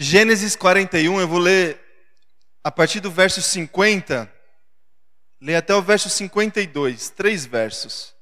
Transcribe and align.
Gênesis 0.00 0.54
41, 0.54 1.18
eu 1.18 1.26
vou 1.26 1.40
ler 1.40 1.80
a 2.62 2.70
partir 2.70 3.00
do 3.00 3.10
verso 3.10 3.42
50, 3.42 4.32
ler 5.40 5.56
até 5.56 5.74
o 5.74 5.82
verso 5.82 6.08
52, 6.08 7.10
três 7.10 7.44
versos. 7.44 8.14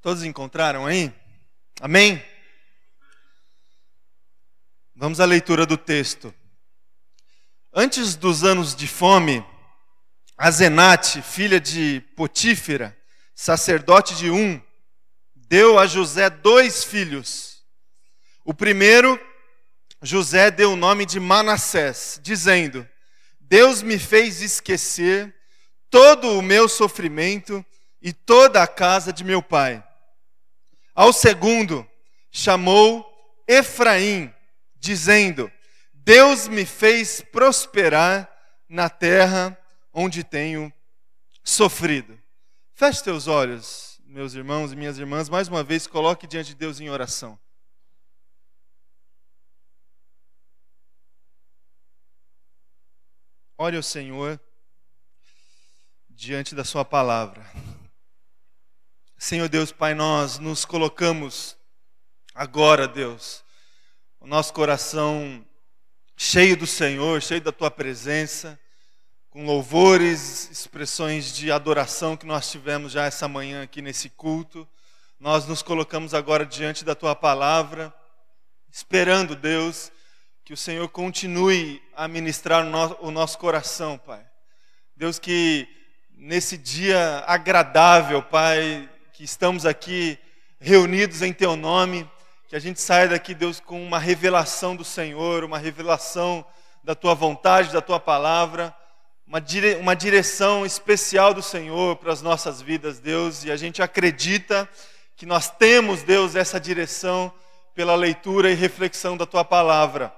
Todos 0.00 0.24
encontraram 0.24 0.86
aí? 0.86 1.12
Amém? 1.78 2.24
Vamos 4.94 5.20
à 5.20 5.26
leitura 5.26 5.66
do 5.66 5.76
texto. 5.76 6.34
Antes 7.78 8.16
dos 8.16 8.42
anos 8.42 8.74
de 8.74 8.88
fome, 8.88 9.44
Azenate, 10.34 11.20
filha 11.20 11.60
de 11.60 12.00
Potífera, 12.16 12.96
sacerdote 13.34 14.14
de 14.14 14.30
Um, 14.30 14.58
deu 15.34 15.78
a 15.78 15.86
José 15.86 16.30
dois 16.30 16.82
filhos. 16.82 17.62
O 18.46 18.54
primeiro, 18.54 19.20
José 20.00 20.50
deu 20.50 20.72
o 20.72 20.76
nome 20.76 21.04
de 21.04 21.20
Manassés, 21.20 22.18
dizendo: 22.22 22.88
Deus 23.38 23.82
me 23.82 23.98
fez 23.98 24.40
esquecer 24.40 25.36
todo 25.90 26.38
o 26.38 26.40
meu 26.40 26.70
sofrimento 26.70 27.62
e 28.00 28.10
toda 28.10 28.62
a 28.62 28.66
casa 28.66 29.12
de 29.12 29.22
meu 29.22 29.42
pai. 29.42 29.84
Ao 30.94 31.12
segundo, 31.12 31.86
chamou 32.32 33.06
Efraim, 33.46 34.32
dizendo: 34.76 35.52
Deus 36.06 36.46
me 36.46 36.64
fez 36.64 37.20
prosperar 37.20 38.30
na 38.68 38.88
terra 38.88 39.58
onde 39.92 40.22
tenho 40.22 40.72
sofrido. 41.42 42.16
Feche 42.74 43.02
teus 43.02 43.26
olhos, 43.26 44.00
meus 44.04 44.32
irmãos 44.34 44.70
e 44.70 44.76
minhas 44.76 44.98
irmãs, 44.98 45.28
mais 45.28 45.48
uma 45.48 45.64
vez 45.64 45.88
coloque 45.88 46.24
diante 46.24 46.50
de 46.50 46.54
Deus 46.54 46.78
em 46.78 46.88
oração. 46.88 47.36
Olhe 53.58 53.76
ao 53.76 53.82
Senhor 53.82 54.40
diante 56.08 56.54
da 56.54 56.62
Sua 56.62 56.84
palavra. 56.84 57.44
Senhor 59.18 59.48
Deus, 59.48 59.72
Pai, 59.72 59.92
nós 59.92 60.38
nos 60.38 60.64
colocamos 60.64 61.56
agora, 62.32 62.86
Deus, 62.86 63.44
o 64.20 64.26
nosso 64.28 64.54
coração 64.54 65.44
cheio 66.16 66.56
do 66.56 66.66
Senhor, 66.66 67.20
cheio 67.20 67.42
da 67.42 67.52
tua 67.52 67.70
presença, 67.70 68.58
com 69.28 69.44
louvores, 69.44 70.50
expressões 70.50 71.34
de 71.34 71.52
adoração 71.52 72.16
que 72.16 72.24
nós 72.24 72.50
tivemos 72.50 72.92
já 72.92 73.04
essa 73.04 73.28
manhã 73.28 73.62
aqui 73.62 73.82
nesse 73.82 74.08
culto. 74.08 74.66
Nós 75.20 75.46
nos 75.46 75.62
colocamos 75.62 76.14
agora 76.14 76.46
diante 76.46 76.86
da 76.86 76.94
tua 76.94 77.14
palavra, 77.14 77.94
esperando, 78.72 79.36
Deus, 79.36 79.92
que 80.42 80.54
o 80.54 80.56
Senhor 80.56 80.88
continue 80.88 81.82
a 81.94 82.08
ministrar 82.08 82.64
o 83.00 83.10
nosso 83.10 83.36
coração, 83.36 83.98
Pai. 83.98 84.24
Deus, 84.96 85.18
que 85.18 85.68
nesse 86.10 86.56
dia 86.56 87.22
agradável, 87.26 88.22
Pai, 88.22 88.88
que 89.12 89.22
estamos 89.22 89.66
aqui 89.66 90.18
reunidos 90.58 91.20
em 91.20 91.32
Teu 91.32 91.56
nome, 91.56 92.10
que 92.48 92.54
a 92.54 92.58
gente 92.60 92.80
saia 92.80 93.08
daqui, 93.08 93.34
Deus, 93.34 93.58
com 93.58 93.84
uma 93.84 93.98
revelação 93.98 94.76
do 94.76 94.84
Senhor, 94.84 95.42
uma 95.42 95.58
revelação 95.58 96.44
da 96.82 96.94
tua 96.94 97.14
vontade, 97.14 97.72
da 97.72 97.80
tua 97.80 97.98
palavra, 97.98 98.74
uma, 99.26 99.40
dire... 99.40 99.74
uma 99.76 99.96
direção 99.96 100.64
especial 100.64 101.34
do 101.34 101.42
Senhor 101.42 101.96
para 101.96 102.12
as 102.12 102.22
nossas 102.22 102.62
vidas, 102.62 103.00
Deus, 103.00 103.44
e 103.44 103.50
a 103.50 103.56
gente 103.56 103.82
acredita 103.82 104.68
que 105.16 105.26
nós 105.26 105.50
temos, 105.50 106.02
Deus, 106.04 106.36
essa 106.36 106.60
direção 106.60 107.32
pela 107.74 107.96
leitura 107.96 108.50
e 108.50 108.54
reflexão 108.54 109.16
da 109.16 109.26
tua 109.26 109.44
palavra. 109.44 110.14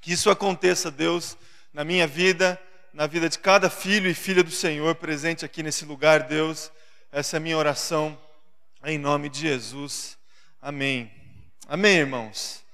Que 0.00 0.12
isso 0.12 0.28
aconteça, 0.28 0.90
Deus, 0.90 1.38
na 1.72 1.84
minha 1.84 2.06
vida, 2.06 2.60
na 2.92 3.06
vida 3.06 3.28
de 3.28 3.38
cada 3.38 3.70
filho 3.70 4.10
e 4.10 4.14
filha 4.14 4.44
do 4.44 4.50
Senhor 4.50 4.94
presente 4.96 5.44
aqui 5.44 5.62
nesse 5.62 5.86
lugar, 5.86 6.24
Deus. 6.24 6.70
Essa 7.10 7.36
é 7.36 7.38
a 7.38 7.40
minha 7.40 7.56
oração, 7.56 8.18
em 8.84 8.98
nome 8.98 9.30
de 9.30 9.40
Jesus. 9.40 10.18
Amém. 10.60 11.21
Amém, 11.68 11.98
irmãos? 11.98 12.64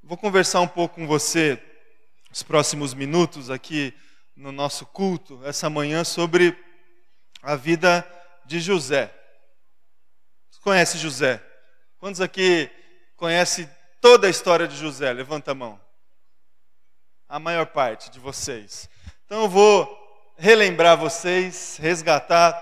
Vou 0.00 0.16
conversar 0.16 0.60
um 0.60 0.68
pouco 0.68 0.94
com 0.94 1.06
você 1.08 1.60
nos 2.30 2.42
próximos 2.42 2.94
minutos 2.94 3.50
aqui 3.50 3.92
no 4.36 4.52
nosso 4.52 4.86
culto, 4.86 5.40
essa 5.44 5.68
manhã, 5.68 6.04
sobre 6.04 6.56
a 7.42 7.56
vida 7.56 8.06
de 8.46 8.60
José. 8.60 9.12
Você 10.48 10.60
conhece 10.60 10.98
José? 10.98 11.42
Quantos 11.98 12.20
aqui 12.20 12.70
conhece 13.16 13.68
toda 14.00 14.28
a 14.28 14.30
história 14.30 14.68
de 14.68 14.76
José? 14.76 15.12
Levanta 15.12 15.50
a 15.50 15.54
mão. 15.54 15.78
A 17.28 17.40
maior 17.40 17.66
parte 17.66 18.08
de 18.08 18.20
vocês. 18.20 18.88
Então 19.26 19.42
eu 19.42 19.48
vou 19.48 20.32
relembrar 20.38 20.96
vocês, 20.96 21.76
resgatar 21.76 22.56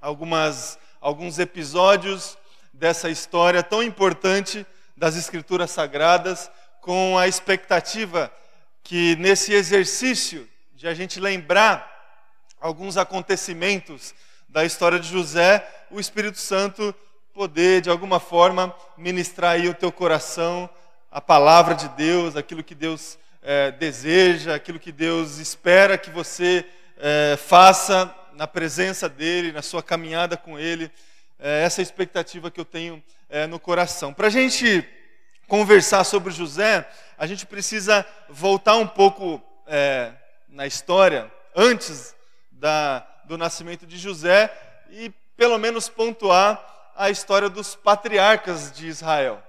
algumas, 0.00 0.78
alguns 1.00 1.40
episódios 1.40 2.38
dessa 2.72 3.10
história 3.10 3.64
tão 3.64 3.82
importante 3.82 4.64
das 5.02 5.16
Escrituras 5.16 5.72
Sagradas, 5.72 6.48
com 6.80 7.18
a 7.18 7.26
expectativa 7.26 8.32
que 8.84 9.16
nesse 9.16 9.52
exercício 9.52 10.48
de 10.76 10.86
a 10.86 10.94
gente 10.94 11.18
lembrar 11.18 11.90
alguns 12.60 12.96
acontecimentos 12.96 14.14
da 14.48 14.64
história 14.64 15.00
de 15.00 15.08
José, 15.08 15.68
o 15.90 15.98
Espírito 15.98 16.38
Santo 16.38 16.94
poder, 17.34 17.80
de 17.80 17.90
alguma 17.90 18.20
forma, 18.20 18.72
ministrar 18.96 19.54
aí 19.54 19.68
o 19.68 19.74
teu 19.74 19.90
coração, 19.90 20.70
a 21.10 21.20
palavra 21.20 21.74
de 21.74 21.88
Deus, 21.88 22.36
aquilo 22.36 22.62
que 22.62 22.72
Deus 22.72 23.18
é, 23.42 23.72
deseja, 23.72 24.54
aquilo 24.54 24.78
que 24.78 24.92
Deus 24.92 25.38
espera 25.38 25.98
que 25.98 26.10
você 26.10 26.64
é, 26.96 27.36
faça 27.36 28.14
na 28.34 28.46
presença 28.46 29.08
dEle, 29.08 29.50
na 29.50 29.62
sua 29.62 29.82
caminhada 29.82 30.36
com 30.36 30.56
Ele. 30.56 30.88
É 31.40 31.64
essa 31.64 31.82
expectativa 31.82 32.52
que 32.52 32.60
eu 32.60 32.64
tenho 32.64 33.02
é, 33.32 33.46
no 33.46 33.58
coração. 33.58 34.12
Para 34.12 34.26
a 34.26 34.30
gente 34.30 34.86
conversar 35.48 36.04
sobre 36.04 36.30
José, 36.30 36.86
a 37.16 37.26
gente 37.26 37.46
precisa 37.46 38.06
voltar 38.28 38.76
um 38.76 38.86
pouco 38.86 39.42
é, 39.66 40.12
na 40.48 40.66
história, 40.66 41.32
antes 41.56 42.14
da, 42.50 43.00
do 43.24 43.38
nascimento 43.38 43.86
de 43.86 43.96
José, 43.96 44.52
e 44.90 45.08
pelo 45.34 45.56
menos 45.56 45.88
pontuar 45.88 46.92
a 46.94 47.08
história 47.08 47.48
dos 47.48 47.74
patriarcas 47.74 48.70
de 48.70 48.86
Israel. 48.86 49.42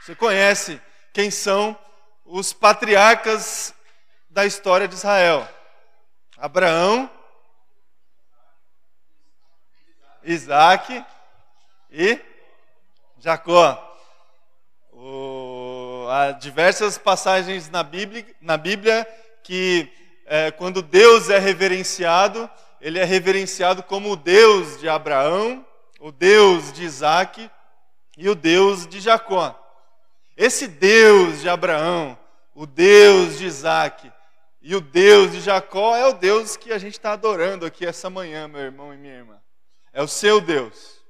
Você 0.00 0.14
conhece 0.14 0.80
quem 1.12 1.30
são 1.30 1.78
os 2.24 2.54
patriarcas 2.54 3.74
da 4.30 4.46
história 4.46 4.88
de 4.88 4.94
Israel? 4.94 5.46
Abraão, 6.38 7.10
Isaac 10.22 11.04
e 11.90 12.18
Jacó. 13.24 13.98
O, 14.92 16.06
há 16.10 16.32
diversas 16.32 16.98
passagens 16.98 17.70
na 17.70 17.82
Bíblia, 17.82 18.26
na 18.38 18.58
Bíblia 18.58 19.08
que, 19.42 19.90
é, 20.26 20.50
quando 20.50 20.82
Deus 20.82 21.30
é 21.30 21.38
reverenciado, 21.38 22.50
ele 22.82 22.98
é 22.98 23.04
reverenciado 23.04 23.82
como 23.82 24.12
o 24.12 24.16
Deus 24.16 24.78
de 24.78 24.90
Abraão, 24.90 25.64
o 26.00 26.12
Deus 26.12 26.70
de 26.70 26.84
Isaac 26.84 27.50
e 28.18 28.28
o 28.28 28.34
Deus 28.34 28.86
de 28.86 29.00
Jacó. 29.00 29.58
Esse 30.36 30.68
Deus 30.68 31.40
de 31.40 31.48
Abraão, 31.48 32.18
o 32.54 32.66
Deus 32.66 33.38
de 33.38 33.46
Isaac 33.46 34.12
e 34.60 34.76
o 34.76 34.82
Deus 34.82 35.32
de 35.32 35.40
Jacó 35.40 35.96
é 35.96 36.06
o 36.06 36.12
Deus 36.12 36.58
que 36.58 36.74
a 36.74 36.78
gente 36.78 36.98
está 36.98 37.12
adorando 37.12 37.64
aqui 37.64 37.86
essa 37.86 38.10
manhã, 38.10 38.46
meu 38.46 38.60
irmão 38.60 38.92
e 38.92 38.98
minha 38.98 39.14
irmã. 39.14 39.40
É 39.94 40.02
o 40.02 40.08
seu 40.08 40.42
Deus. 40.42 41.02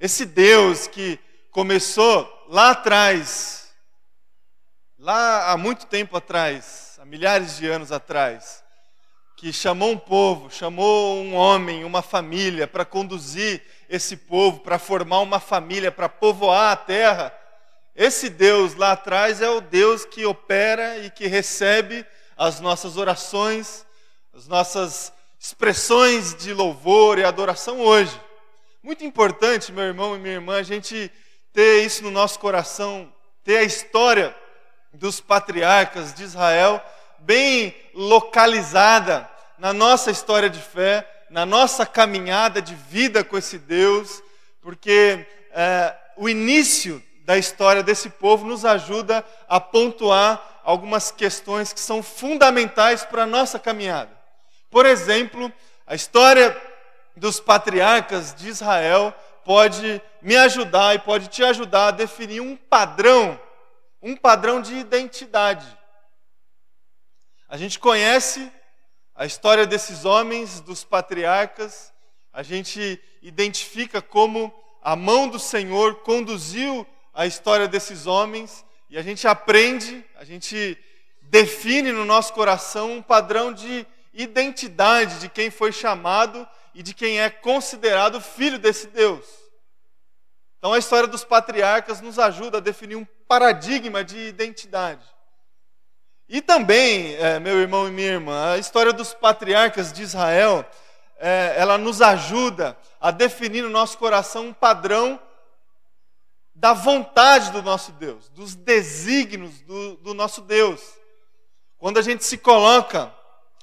Esse 0.00 0.26
Deus 0.26 0.88
que 0.88 1.20
começou 1.54 2.28
lá 2.48 2.70
atrás, 2.70 3.72
lá 4.98 5.52
há 5.52 5.56
muito 5.56 5.86
tempo 5.86 6.16
atrás, 6.16 6.98
há 7.00 7.04
milhares 7.04 7.56
de 7.56 7.68
anos 7.68 7.92
atrás, 7.92 8.64
que 9.36 9.52
chamou 9.52 9.92
um 9.92 9.96
povo, 9.96 10.50
chamou 10.50 11.16
um 11.22 11.32
homem, 11.32 11.84
uma 11.84 12.02
família 12.02 12.66
para 12.66 12.84
conduzir 12.84 13.62
esse 13.88 14.16
povo, 14.16 14.62
para 14.62 14.80
formar 14.80 15.20
uma 15.20 15.38
família, 15.38 15.92
para 15.92 16.08
povoar 16.08 16.72
a 16.72 16.76
terra. 16.76 17.32
Esse 17.94 18.28
Deus 18.28 18.74
lá 18.74 18.90
atrás 18.90 19.40
é 19.40 19.48
o 19.48 19.60
Deus 19.60 20.04
que 20.04 20.26
opera 20.26 20.98
e 20.98 21.10
que 21.10 21.28
recebe 21.28 22.04
as 22.36 22.58
nossas 22.58 22.96
orações, 22.96 23.86
as 24.34 24.48
nossas 24.48 25.12
expressões 25.38 26.34
de 26.34 26.52
louvor 26.52 27.16
e 27.16 27.24
adoração 27.24 27.78
hoje. 27.78 28.20
Muito 28.82 29.04
importante, 29.04 29.70
meu 29.70 29.84
irmão 29.84 30.16
e 30.16 30.18
minha 30.18 30.34
irmã, 30.34 30.56
a 30.56 30.62
gente 30.64 31.12
ter 31.54 31.84
isso 31.84 32.02
no 32.02 32.10
nosso 32.10 32.38
coração, 32.40 33.10
ter 33.44 33.58
a 33.58 33.62
história 33.62 34.36
dos 34.92 35.20
patriarcas 35.20 36.12
de 36.12 36.24
Israel 36.24 36.84
bem 37.20 37.74
localizada 37.94 39.30
na 39.56 39.72
nossa 39.72 40.10
história 40.10 40.50
de 40.50 40.60
fé, 40.60 41.08
na 41.30 41.46
nossa 41.46 41.86
caminhada 41.86 42.60
de 42.60 42.74
vida 42.74 43.22
com 43.22 43.38
esse 43.38 43.56
Deus, 43.56 44.20
porque 44.60 45.24
é, 45.52 45.94
o 46.16 46.28
início 46.28 47.00
da 47.24 47.38
história 47.38 47.84
desse 47.84 48.10
povo 48.10 48.44
nos 48.44 48.64
ajuda 48.64 49.24
a 49.48 49.60
pontuar 49.60 50.60
algumas 50.64 51.12
questões 51.12 51.72
que 51.72 51.80
são 51.80 52.02
fundamentais 52.02 53.04
para 53.04 53.22
a 53.22 53.26
nossa 53.26 53.60
caminhada. 53.60 54.10
Por 54.70 54.86
exemplo, 54.86 55.52
a 55.86 55.94
história 55.94 56.60
dos 57.16 57.38
patriarcas 57.38 58.34
de 58.34 58.48
Israel 58.48 59.14
pode 59.44 60.00
me 60.22 60.36
ajudar 60.36 60.94
e 60.94 60.98
pode 60.98 61.28
te 61.28 61.44
ajudar 61.44 61.88
a 61.88 61.90
definir 61.92 62.40
um 62.40 62.56
padrão, 62.56 63.40
um 64.02 64.16
padrão 64.16 64.60
de 64.60 64.74
identidade. 64.74 65.66
A 67.48 67.56
gente 67.56 67.78
conhece 67.78 68.50
a 69.14 69.26
história 69.26 69.66
desses 69.66 70.04
homens, 70.04 70.60
dos 70.60 70.82
patriarcas, 70.82 71.92
a 72.32 72.42
gente 72.42 73.00
identifica 73.22 74.02
como 74.02 74.52
a 74.82 74.96
mão 74.96 75.28
do 75.28 75.38
Senhor 75.38 75.96
conduziu 76.02 76.86
a 77.12 77.26
história 77.26 77.68
desses 77.68 78.06
homens 78.06 78.64
e 78.90 78.98
a 78.98 79.02
gente 79.02 79.26
aprende, 79.26 80.04
a 80.16 80.24
gente 80.24 80.76
define 81.22 81.92
no 81.92 82.04
nosso 82.04 82.32
coração 82.32 82.92
um 82.92 83.02
padrão 83.02 83.52
de 83.52 83.86
identidade 84.12 85.20
de 85.20 85.28
quem 85.28 85.50
foi 85.50 85.72
chamado 85.72 86.46
e 86.74 86.82
de 86.82 86.92
quem 86.92 87.20
é 87.20 87.30
considerado 87.30 88.20
filho 88.20 88.58
desse 88.58 88.88
Deus. 88.88 89.24
Então 90.58 90.72
a 90.72 90.78
história 90.78 91.06
dos 91.06 91.24
patriarcas 91.24 92.00
nos 92.00 92.18
ajuda 92.18 92.58
a 92.58 92.60
definir 92.60 92.96
um 92.96 93.06
paradigma 93.28 94.02
de 94.02 94.18
identidade. 94.18 95.04
E 96.28 96.40
também, 96.40 97.14
é, 97.16 97.38
meu 97.38 97.58
irmão 97.58 97.86
e 97.86 97.90
minha 97.90 98.12
irmã, 98.12 98.54
a 98.54 98.58
história 98.58 98.92
dos 98.92 99.12
patriarcas 99.12 99.92
de 99.92 100.02
Israel, 100.02 100.64
é, 101.18 101.54
ela 101.56 101.76
nos 101.76 102.00
ajuda 102.00 102.76
a 103.00 103.10
definir 103.10 103.62
no 103.62 103.70
nosso 103.70 103.98
coração 103.98 104.48
um 104.48 104.54
padrão 104.54 105.20
da 106.54 106.72
vontade 106.72 107.50
do 107.50 107.62
nosso 107.62 107.92
Deus, 107.92 108.28
dos 108.30 108.54
desígnios 108.54 109.60
do, 109.62 109.96
do 109.96 110.14
nosso 110.14 110.40
Deus. 110.40 110.80
Quando 111.76 111.98
a 111.98 112.02
gente 112.02 112.24
se 112.24 112.38
coloca 112.38 113.14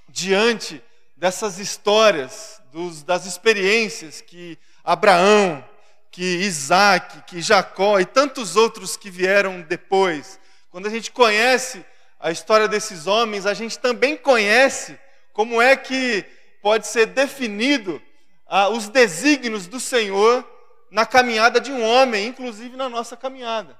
diante 0.07 0.83
dessas 1.21 1.59
histórias, 1.59 2.59
dos, 2.71 3.03
das 3.03 3.27
experiências 3.27 4.21
que 4.21 4.57
Abraão, 4.83 5.63
que 6.09 6.23
Isaac, 6.23 7.21
que 7.27 7.43
Jacó 7.43 7.99
e 7.99 8.05
tantos 8.05 8.55
outros 8.55 8.97
que 8.97 9.11
vieram 9.11 9.61
depois, 9.61 10.39
quando 10.71 10.87
a 10.87 10.89
gente 10.89 11.11
conhece 11.11 11.85
a 12.19 12.31
história 12.31 12.67
desses 12.67 13.05
homens, 13.05 13.45
a 13.45 13.53
gente 13.53 13.77
também 13.77 14.17
conhece 14.17 14.99
como 15.31 15.61
é 15.61 15.75
que 15.75 16.25
pode 16.59 16.87
ser 16.87 17.05
definido 17.05 18.01
ah, 18.47 18.69
os 18.69 18.89
desígnios 18.89 19.67
do 19.67 19.79
Senhor 19.79 20.43
na 20.89 21.05
caminhada 21.05 21.61
de 21.61 21.71
um 21.71 21.83
homem, 21.83 22.29
inclusive 22.29 22.75
na 22.75 22.89
nossa 22.89 23.15
caminhada. 23.15 23.79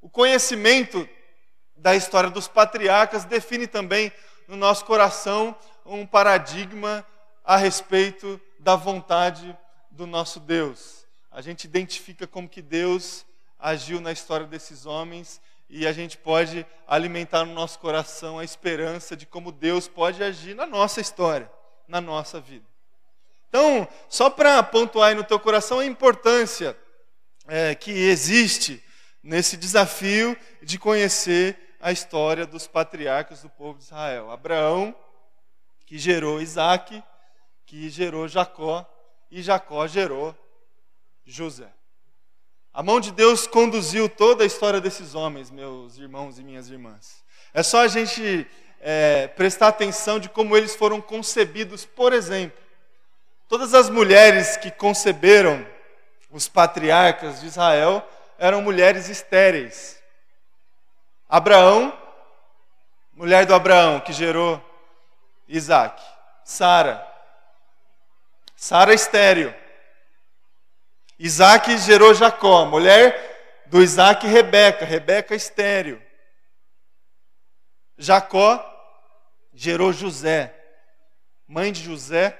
O 0.00 0.10
conhecimento 0.10 1.08
da 1.76 1.94
história 1.94 2.28
dos 2.28 2.48
patriarcas 2.48 3.24
define 3.24 3.68
também 3.68 4.12
no 4.48 4.56
nosso 4.56 4.84
coração 4.84 5.56
um 5.84 6.06
paradigma 6.06 7.06
a 7.44 7.56
respeito 7.56 8.40
da 8.58 8.76
vontade 8.76 9.56
do 9.90 10.06
nosso 10.06 10.40
Deus. 10.40 11.06
A 11.30 11.40
gente 11.40 11.64
identifica 11.64 12.26
como 12.26 12.48
que 12.48 12.62
Deus 12.62 13.24
agiu 13.58 14.00
na 14.00 14.12
história 14.12 14.46
desses 14.46 14.86
homens 14.86 15.40
e 15.68 15.86
a 15.86 15.92
gente 15.92 16.18
pode 16.18 16.66
alimentar 16.86 17.44
no 17.44 17.54
nosso 17.54 17.78
coração 17.78 18.38
a 18.38 18.44
esperança 18.44 19.16
de 19.16 19.24
como 19.24 19.50
Deus 19.50 19.88
pode 19.88 20.22
agir 20.22 20.54
na 20.54 20.66
nossa 20.66 21.00
história, 21.00 21.50
na 21.88 22.00
nossa 22.00 22.40
vida. 22.40 22.66
Então, 23.48 23.88
só 24.08 24.28
para 24.28 24.62
pontuar 24.62 25.10
aí 25.10 25.14
no 25.14 25.24
teu 25.24 25.38
coração 25.38 25.78
a 25.78 25.86
importância 25.86 26.76
é, 27.46 27.74
que 27.74 27.90
existe 27.90 28.82
nesse 29.22 29.56
desafio 29.56 30.36
de 30.62 30.78
conhecer 30.78 31.76
a 31.80 31.92
história 31.92 32.46
dos 32.46 32.66
patriarcas 32.66 33.42
do 33.42 33.48
povo 33.48 33.78
de 33.78 33.84
Israel. 33.84 34.30
Abraão, 34.30 34.94
que 35.92 35.98
gerou 35.98 36.40
Isaac, 36.40 37.04
que 37.66 37.90
gerou 37.90 38.26
Jacó, 38.26 38.90
e 39.30 39.42
Jacó 39.42 39.86
gerou 39.86 40.34
José. 41.22 41.68
A 42.72 42.82
mão 42.82 42.98
de 42.98 43.12
Deus 43.12 43.46
conduziu 43.46 44.08
toda 44.08 44.42
a 44.42 44.46
história 44.46 44.80
desses 44.80 45.14
homens, 45.14 45.50
meus 45.50 45.98
irmãos 45.98 46.38
e 46.38 46.42
minhas 46.42 46.70
irmãs. 46.70 47.22
É 47.52 47.62
só 47.62 47.82
a 47.82 47.88
gente 47.88 48.48
é, 48.80 49.26
prestar 49.36 49.68
atenção 49.68 50.18
de 50.18 50.30
como 50.30 50.56
eles 50.56 50.74
foram 50.74 50.98
concebidos. 50.98 51.84
Por 51.84 52.14
exemplo, 52.14 52.58
todas 53.46 53.74
as 53.74 53.90
mulheres 53.90 54.56
que 54.56 54.70
conceberam 54.70 55.62
os 56.30 56.48
patriarcas 56.48 57.42
de 57.42 57.48
Israel 57.48 58.02
eram 58.38 58.62
mulheres 58.62 59.10
estéreis. 59.10 60.02
Abraão, 61.28 61.92
mulher 63.12 63.44
do 63.44 63.54
Abraão, 63.54 64.00
que 64.00 64.14
gerou 64.14 64.71
Isaac. 65.56 66.02
Sara. 66.44 67.06
Sara 68.56 68.94
estéreo. 68.94 69.54
Isaac 71.18 71.78
gerou 71.78 72.14
Jacó, 72.14 72.64
mulher 72.64 73.64
do 73.66 73.82
Isaac 73.82 74.26
Rebeca, 74.26 74.84
Rebeca 74.84 75.34
estéreo. 75.34 76.02
Jacó 77.96 78.68
gerou 79.52 79.92
José, 79.92 80.52
mãe 81.46 81.70
de 81.70 81.82
José, 81.82 82.36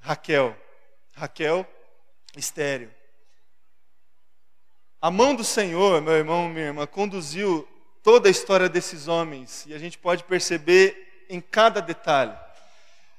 Raquel. 0.00 0.56
Raquel 1.14 1.66
estéreo. 2.36 2.94
A 5.00 5.10
mão 5.10 5.34
do 5.34 5.42
Senhor, 5.42 6.00
meu 6.00 6.14
irmão, 6.14 6.48
minha 6.48 6.66
irmã, 6.66 6.86
conduziu 6.86 7.66
toda 8.02 8.28
a 8.28 8.30
história 8.30 8.68
desses 8.68 9.08
homens 9.08 9.64
e 9.66 9.74
a 9.74 9.78
gente 9.78 9.98
pode 9.98 10.22
perceber 10.24 11.09
em 11.30 11.40
cada 11.40 11.80
detalhe. 11.80 12.32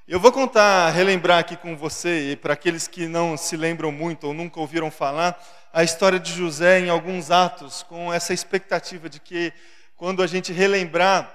Eu 0.08 0.20
vou 0.20 0.32
contar, 0.32 0.90
relembrar 0.90 1.40
aqui 1.40 1.56
com 1.56 1.78
você, 1.78 2.32
e 2.32 2.36
para 2.36 2.54
aqueles 2.54 2.86
que 2.86 3.08
não 3.08 3.38
se 3.38 3.56
lembram 3.56 3.92
muito 3.92 4.28
ou 4.28 4.34
nunca 4.34 4.60
ouviram 4.60 4.92
falar, 4.92 5.42
a 5.72 5.84
história 5.84 6.20
de 6.20 6.34
José 6.34 6.82
em 6.82 6.90
alguns 6.90 7.32
atos, 7.32 7.84
com 7.84 8.14
essa 8.14 8.34
expectativa 8.34 9.08
de 9.08 9.22
que, 9.22 9.54
quando 9.96 10.22
a 10.22 10.28
gente 10.28 10.52
relembrar 10.52 11.34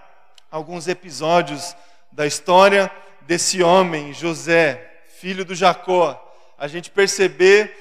alguns 0.51 0.87
episódios 0.89 1.75
da 2.13 2.27
história 2.27 2.93
desse 3.23 3.63
homem, 3.63 4.13
José, 4.13 5.03
filho 5.19 5.45
do 5.45 5.55
Jacó, 5.55 6.23
a 6.59 6.69
gente 6.69 6.91
perceber 6.91 7.75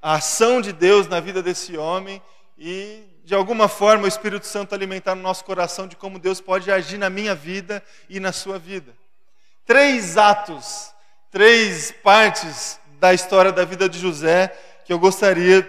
a 0.00 0.14
ação 0.14 0.62
de 0.62 0.72
Deus 0.72 1.06
na 1.06 1.20
vida 1.20 1.42
desse 1.42 1.76
homem 1.76 2.22
e, 2.58 3.04
de 3.24 3.34
alguma 3.34 3.68
forma, 3.68 4.04
o 4.04 4.08
Espírito 4.08 4.46
Santo 4.46 4.74
alimentar 4.74 5.14
no 5.14 5.22
nosso 5.22 5.44
coração 5.44 5.88
de 5.88 5.96
como 5.96 6.18
Deus 6.18 6.40
pode 6.40 6.70
agir 6.70 6.98
na 6.98 7.10
minha 7.10 7.34
vida 7.34 7.82
e 8.08 8.20
na 8.20 8.32
sua 8.32 8.58
vida 8.58 8.94
três 9.66 10.16
atos, 10.16 10.92
três 11.30 11.90
partes 11.90 12.78
da 13.00 13.14
história 13.14 13.50
da 13.50 13.64
vida 13.64 13.88
de 13.88 13.98
José 13.98 14.54
que 14.84 14.92
eu 14.92 14.98
gostaria 14.98 15.68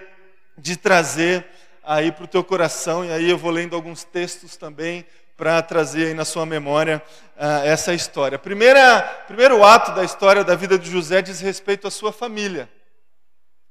de 0.58 0.76
trazer 0.76 1.46
aí 1.84 2.12
para 2.12 2.26
o 2.26 2.28
teu 2.28 2.44
coração, 2.44 3.06
e 3.06 3.12
aí 3.12 3.30
eu 3.30 3.38
vou 3.38 3.52
lendo 3.52 3.76
alguns 3.76 4.04
textos 4.04 4.58
também 4.58 5.06
para 5.38 5.62
trazer 5.62 6.08
aí 6.08 6.14
na 6.14 6.26
sua 6.26 6.46
memória 6.46 7.02
uh, 7.36 7.66
essa 7.66 7.94
história. 7.94 8.40
Primeira, 8.40 9.02
primeiro 9.28 9.64
ato 9.64 9.94
da 9.94 10.04
história 10.04 10.44
da 10.44 10.56
vida 10.56 10.80
de 10.80 10.90
José 10.90 11.22
diz 11.22 11.40
respeito 11.40 11.88
à 11.88 11.92
sua 11.92 12.12
família. 12.12 12.70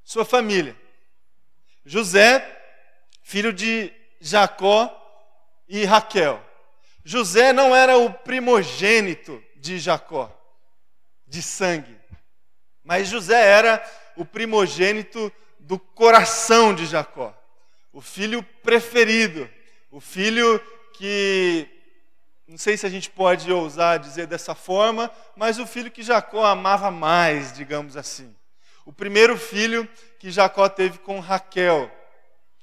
Sua 0.04 0.24
família. 0.24 0.76
José, 1.84 2.46
filho 3.24 3.52
de 3.52 3.90
Jacó 4.20 4.88
e 5.66 5.84
Raquel. 5.84 6.40
José 7.02 7.52
não 7.52 7.74
era 7.74 7.98
o 7.98 8.12
primogênito 8.12 9.42
de 9.56 9.78
Jacó, 9.78 10.30
de 11.26 11.42
sangue. 11.42 11.98
Mas 12.84 13.08
José 13.08 13.42
era 13.42 13.82
o 14.14 14.24
primogênito 14.24 15.32
do 15.58 15.78
coração 15.78 16.74
de 16.74 16.84
Jacó, 16.86 17.34
o 17.92 18.02
filho 18.02 18.42
preferido, 18.62 19.48
o 19.90 19.98
filho 20.00 20.60
que, 20.92 21.66
não 22.46 22.58
sei 22.58 22.76
se 22.76 22.84
a 22.84 22.90
gente 22.90 23.08
pode 23.08 23.50
ousar 23.50 23.98
dizer 23.98 24.26
dessa 24.26 24.54
forma, 24.54 25.10
mas 25.34 25.58
o 25.58 25.66
filho 25.66 25.90
que 25.90 26.02
Jacó 26.02 26.44
amava 26.44 26.90
mais, 26.90 27.54
digamos 27.54 27.96
assim. 27.96 28.34
O 28.84 28.92
primeiro 28.92 29.38
filho 29.38 29.88
que 30.18 30.30
Jacó 30.30 30.68
teve 30.68 30.98
com 30.98 31.18
Raquel, 31.20 31.90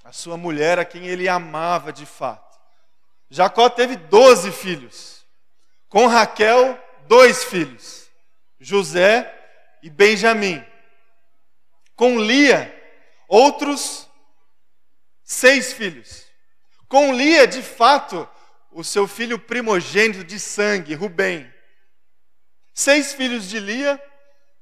a 0.03 0.11
sua 0.11 0.37
mulher, 0.37 0.79
a 0.79 0.85
quem 0.85 1.07
ele 1.07 1.27
amava 1.27 1.91
de 1.91 2.05
fato. 2.05 2.59
Jacó 3.29 3.69
teve 3.69 3.95
doze 3.95 4.51
filhos. 4.51 5.25
Com 5.87 6.07
Raquel, 6.07 6.77
dois 7.07 7.43
filhos, 7.43 8.09
José 8.59 9.33
e 9.83 9.89
Benjamim. 9.89 10.63
Com 11.95 12.19
Lia, 12.19 12.73
outros 13.27 14.09
seis 15.23 15.73
filhos. 15.73 16.25
Com 16.87 17.13
Lia, 17.13 17.45
de 17.45 17.61
fato, 17.61 18.27
o 18.71 18.83
seu 18.83 19.07
filho 19.07 19.37
primogênito 19.37 20.23
de 20.23 20.39
sangue, 20.39 20.93
Rubem. 20.93 21.51
Seis 22.73 23.13
filhos 23.13 23.49
de 23.49 23.59
Lia, 23.59 24.01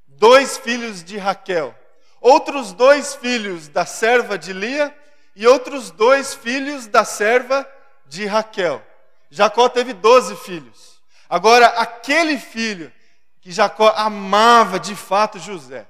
dois 0.07 0.57
filhos 0.57 1.03
de 1.03 1.17
Raquel. 1.17 1.77
Outros 2.19 2.73
dois 2.73 3.15
filhos 3.15 3.67
da 3.67 3.85
serva 3.85 4.37
de 4.37 4.51
Lia 4.51 4.95
e 5.39 5.47
outros 5.47 5.89
dois 5.89 6.33
filhos 6.33 6.85
da 6.85 7.05
serva 7.05 7.65
de 8.05 8.25
Raquel. 8.25 8.85
Jacó 9.29 9.69
teve 9.69 9.93
doze 9.93 10.35
filhos. 10.35 11.01
Agora, 11.29 11.67
aquele 11.67 12.37
filho 12.37 12.91
que 13.39 13.49
Jacó 13.49 13.93
amava 13.95 14.77
de 14.77 14.93
fato 14.93 15.39
José, 15.39 15.87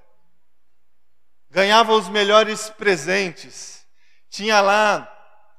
ganhava 1.50 1.94
os 1.94 2.08
melhores 2.08 2.70
presentes, 2.70 3.84
tinha 4.29 4.62
lá, 4.62 5.12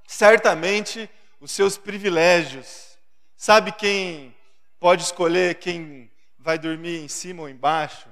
certamente, 0.06 1.10
os 1.40 1.50
seus 1.50 1.76
privilégios. 1.76 2.96
Sabe 3.36 3.72
quem 3.72 4.32
pode 4.78 5.02
escolher 5.02 5.56
quem 5.56 6.08
vai 6.38 6.60
dormir 6.60 7.02
em 7.02 7.08
cima 7.08 7.42
ou 7.42 7.48
embaixo? 7.48 8.08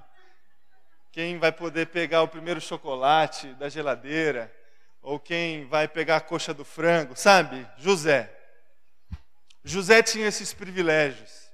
Quem 1.13 1.39
vai 1.39 1.53
poder 1.53 1.87
pegar 1.87 2.23
o 2.23 2.29
primeiro 2.29 2.61
chocolate 2.61 3.55
da 3.55 3.69
geladeira? 3.69 4.58
Ou 5.09 5.19
quem 5.19 5.65
vai 5.65 5.89
pegar 5.89 6.17
a 6.17 6.21
coxa 6.21 6.53
do 6.53 6.67
frango? 6.67 7.17
Sabe? 7.17 7.67
José. 7.79 8.31
José 9.65 10.03
tinha 10.03 10.29
esses 10.29 10.53
privilégios. 10.53 11.49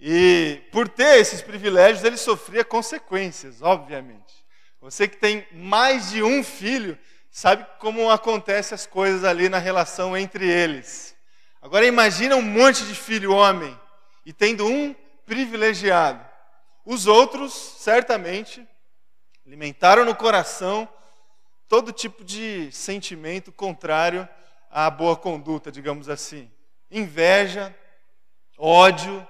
E 0.00 0.60
por 0.72 0.88
ter 0.88 1.20
esses 1.20 1.40
privilégios, 1.40 2.02
ele 2.02 2.16
sofria 2.16 2.64
consequências, 2.64 3.62
obviamente. 3.62 4.34
Você 4.80 5.06
que 5.06 5.16
tem 5.16 5.46
mais 5.52 6.10
de 6.10 6.24
um 6.24 6.42
filho, 6.42 6.98
sabe 7.30 7.64
como 7.78 8.10
acontecem 8.10 8.74
as 8.74 8.84
coisas 8.84 9.22
ali 9.22 9.48
na 9.48 9.58
relação 9.58 10.16
entre 10.16 10.44
eles. 10.44 11.14
Agora 11.62 11.86
imagina 11.86 12.34
um 12.34 12.42
monte 12.42 12.84
de 12.84 12.96
filho 12.96 13.32
homem 13.32 13.78
e 14.26 14.32
tendo 14.32 14.66
um 14.66 14.92
privilegiado. 15.24 16.26
Os 16.84 17.06
outros, 17.06 17.52
certamente, 17.78 18.66
alimentaram 19.46 20.04
no 20.04 20.16
coração 20.16 20.88
todo 21.70 21.92
tipo 21.92 22.24
de 22.24 22.68
sentimento 22.72 23.52
contrário 23.52 24.28
à 24.68 24.90
boa 24.90 25.16
conduta, 25.16 25.70
digamos 25.70 26.08
assim. 26.08 26.50
Inveja, 26.90 27.72
ódio, 28.58 29.24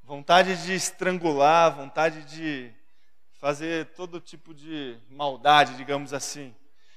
vontade 0.00 0.56
de 0.62 0.72
estrangular, 0.72 1.74
vontade 1.74 2.22
de 2.26 2.72
fazer 3.40 3.86
todo 3.86 4.20
tipo 4.20 4.54
de 4.54 4.96
maldade, 5.10 5.76
digamos 5.76 6.14
assim. 6.14 6.54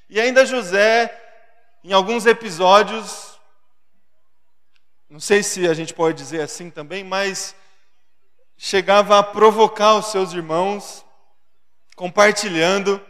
E 0.08 0.20
ainda 0.20 0.46
José, 0.46 1.10
em 1.84 1.92
alguns 1.92 2.28
episódios, 2.28 3.40
não 5.10 5.20
sei 5.20 5.42
se 5.42 5.68
a 5.68 5.74
gente 5.74 5.92
pode 5.92 6.16
dizer 6.16 6.42
assim 6.42 6.70
também, 6.70 7.04
mas 7.04 7.56
chegava 8.56 9.18
a 9.18 9.24
provocar 9.24 9.96
os 9.96 10.12
seus 10.12 10.34
irmãos, 10.34 11.04
compartilhando 11.96 13.04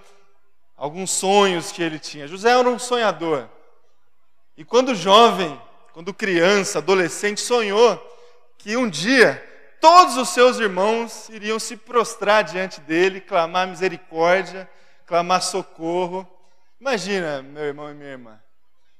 alguns 0.77 1.09
sonhos 1.09 1.71
que 1.71 1.81
ele 1.81 1.97
tinha. 1.97 2.27
José 2.27 2.51
era 2.51 2.69
um 2.69 2.77
sonhador. 2.77 3.49
E 4.55 4.63
quando 4.63 4.93
jovem, 4.93 5.59
quando 5.91 6.13
criança, 6.13 6.77
adolescente, 6.77 7.41
sonhou 7.41 7.99
que 8.57 8.77
um 8.77 8.87
dia 8.87 9.43
todos 9.81 10.15
os 10.17 10.29
seus 10.29 10.59
irmãos 10.59 11.29
iriam 11.29 11.59
se 11.59 11.75
prostrar 11.75 12.43
diante 12.43 12.79
dele, 12.81 13.19
clamar 13.19 13.67
misericórdia, 13.67 14.69
clamar 15.05 15.41
socorro. 15.41 16.27
Imagina, 16.79 17.41
meu 17.41 17.63
irmão 17.63 17.89
e 17.89 17.93
minha 17.95 18.11
irmã. 18.11 18.39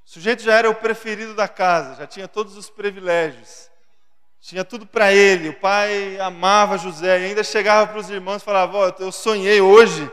O 0.05 0.10
sujeito 0.10 0.41
já 0.41 0.55
era 0.55 0.69
o 0.69 0.75
preferido 0.75 1.36
da 1.36 1.48
casa, 1.48 1.96
já 1.96 2.07
tinha 2.07 2.27
todos 2.27 2.55
os 2.57 2.69
privilégios. 2.69 3.69
Tinha 4.39 4.63
tudo 4.63 4.86
para 4.86 5.12
ele. 5.12 5.50
O 5.50 5.60
pai 5.60 6.17
amava 6.19 6.77
José 6.77 7.19
e 7.19 7.25
ainda 7.25 7.43
chegava 7.43 7.88
para 7.88 8.00
os 8.00 8.10
irmãos 8.10 8.41
e 8.41 8.46
falava: 8.46 8.77
oh, 8.77 9.03
Eu 9.03 9.12
sonhei 9.12 9.60
hoje 9.60 10.10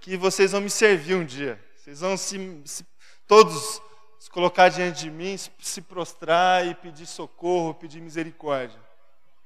que 0.00 0.16
vocês 0.16 0.52
vão 0.52 0.60
me 0.60 0.70
servir 0.70 1.14
um 1.14 1.24
dia. 1.24 1.62
Vocês 1.76 2.00
vão 2.00 2.16
se, 2.16 2.62
se 2.64 2.86
todos 3.26 3.80
se 4.18 4.30
colocar 4.30 4.68
diante 4.68 5.00
de 5.00 5.10
mim, 5.10 5.36
se, 5.58 5.80
prostrar 5.80 6.66
e 6.66 6.74
pedir 6.74 7.06
socorro, 7.06 7.74
pedir 7.74 8.00
misericórdia. 8.00 8.78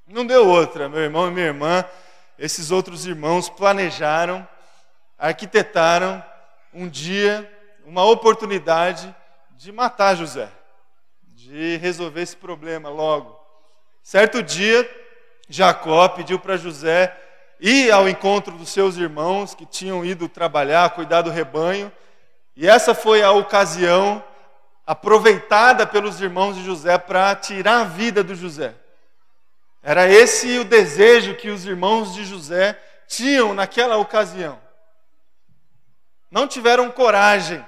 Não 0.07 0.27
deu 0.27 0.49
outra, 0.49 0.89
meu 0.89 1.01
irmão 1.01 1.29
e 1.29 1.31
minha 1.31 1.47
irmã. 1.47 1.85
Esses 2.39 2.71
outros 2.71 3.07
irmãos 3.07 3.49
planejaram, 3.49 4.47
arquitetaram 5.19 6.25
um 6.73 6.89
dia, 6.89 7.49
uma 7.85 8.05
oportunidade 8.05 9.15
de 9.51 9.71
matar 9.71 10.17
José, 10.17 10.51
de 11.29 11.77
resolver 11.77 12.23
esse 12.23 12.37
problema 12.37 12.89
logo. 12.89 13.39
Certo 14.03 14.43
dia, 14.43 14.89
Jacó 15.49 16.09
pediu 16.09 16.39
para 16.39 16.57
José 16.57 17.17
ir 17.63 17.93
ao 17.93 18.09
encontro 18.09 18.59
dos 18.59 18.71
seus 18.71 18.97
irmãos 18.97 19.55
que 19.55 19.65
tinham 19.65 20.05
ido 20.05 20.29
trabalhar, 20.29 20.91
cuidar 20.91 21.23
do 21.23 21.31
rebanho, 21.31 21.93
e 22.57 22.69
essa 22.69 22.93
foi 22.93 23.23
a 23.23 23.31
ocasião 23.31 24.23
aproveitada 24.85 25.87
pelos 25.87 26.21
irmãos 26.21 26.57
de 26.57 26.65
José 26.65 26.99
para 26.99 27.37
tirar 27.37 27.83
a 27.83 27.85
vida 27.85 28.25
do 28.25 28.35
José. 28.35 28.75
Era 29.81 30.09
esse 30.09 30.59
o 30.59 30.65
desejo 30.65 31.37
que 31.37 31.51
os 31.51 31.65
irmãos 31.65 32.13
de 32.13 32.25
José 32.25 32.77
tinham 33.07 33.55
naquela 33.55 33.97
ocasião. 33.97 34.61
Não 36.29 36.49
tiveram 36.49 36.91
coragem 36.91 37.65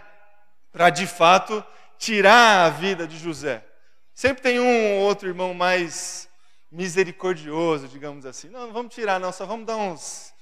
para 0.72 0.90
de 0.90 1.06
fato 1.06 1.64
tirar 1.98 2.66
a 2.66 2.70
vida 2.70 3.06
de 3.06 3.16
José. 3.16 3.64
Sempre 4.12 4.42
tem 4.42 4.58
um 4.58 4.96
ou 4.96 5.02
outro 5.02 5.28
irmão 5.28 5.54
mais 5.54 6.28
misericordioso, 6.74 7.86
digamos 7.86 8.26
assim. 8.26 8.48
Não, 8.48 8.66
não 8.66 8.72
vamos 8.72 8.94
tirar, 8.94 9.20
não, 9.20 9.32
só 9.32 9.46
vamos 9.46 9.64
dar 9.64 9.76
uns 9.76 10.34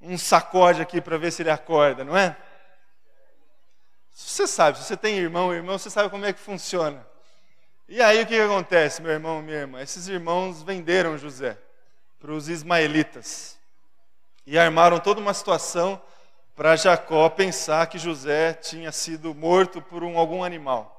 um 0.00 0.18
sacode 0.18 0.82
aqui 0.82 1.00
para 1.00 1.16
ver 1.16 1.30
se 1.30 1.42
ele 1.42 1.50
acorda, 1.50 2.04
não 2.04 2.16
é? 2.16 2.36
Você 4.12 4.46
sabe, 4.46 4.78
se 4.78 4.84
você 4.84 4.96
tem 4.96 5.18
irmão, 5.18 5.52
irmão, 5.52 5.78
você 5.78 5.90
sabe 5.90 6.10
como 6.10 6.24
é 6.24 6.32
que 6.32 6.40
funciona. 6.40 7.06
E 7.88 8.02
aí 8.02 8.22
o 8.22 8.26
que, 8.26 8.34
que 8.34 8.40
acontece, 8.40 9.00
meu 9.00 9.12
irmão, 9.12 9.42
minha 9.42 9.58
irmã? 9.58 9.80
Esses 9.80 10.08
irmãos 10.08 10.62
venderam 10.62 11.18
José 11.18 11.58
para 12.18 12.32
os 12.32 12.48
ismaelitas 12.48 13.58
e 14.46 14.58
armaram 14.58 14.98
toda 14.98 15.20
uma 15.20 15.34
situação 15.34 16.00
para 16.54 16.76
Jacó 16.76 17.28
pensar 17.28 17.86
que 17.86 17.98
José 17.98 18.54
tinha 18.54 18.90
sido 18.90 19.34
morto 19.34 19.82
por 19.82 20.02
um, 20.02 20.18
algum 20.18 20.42
animal. 20.42 20.94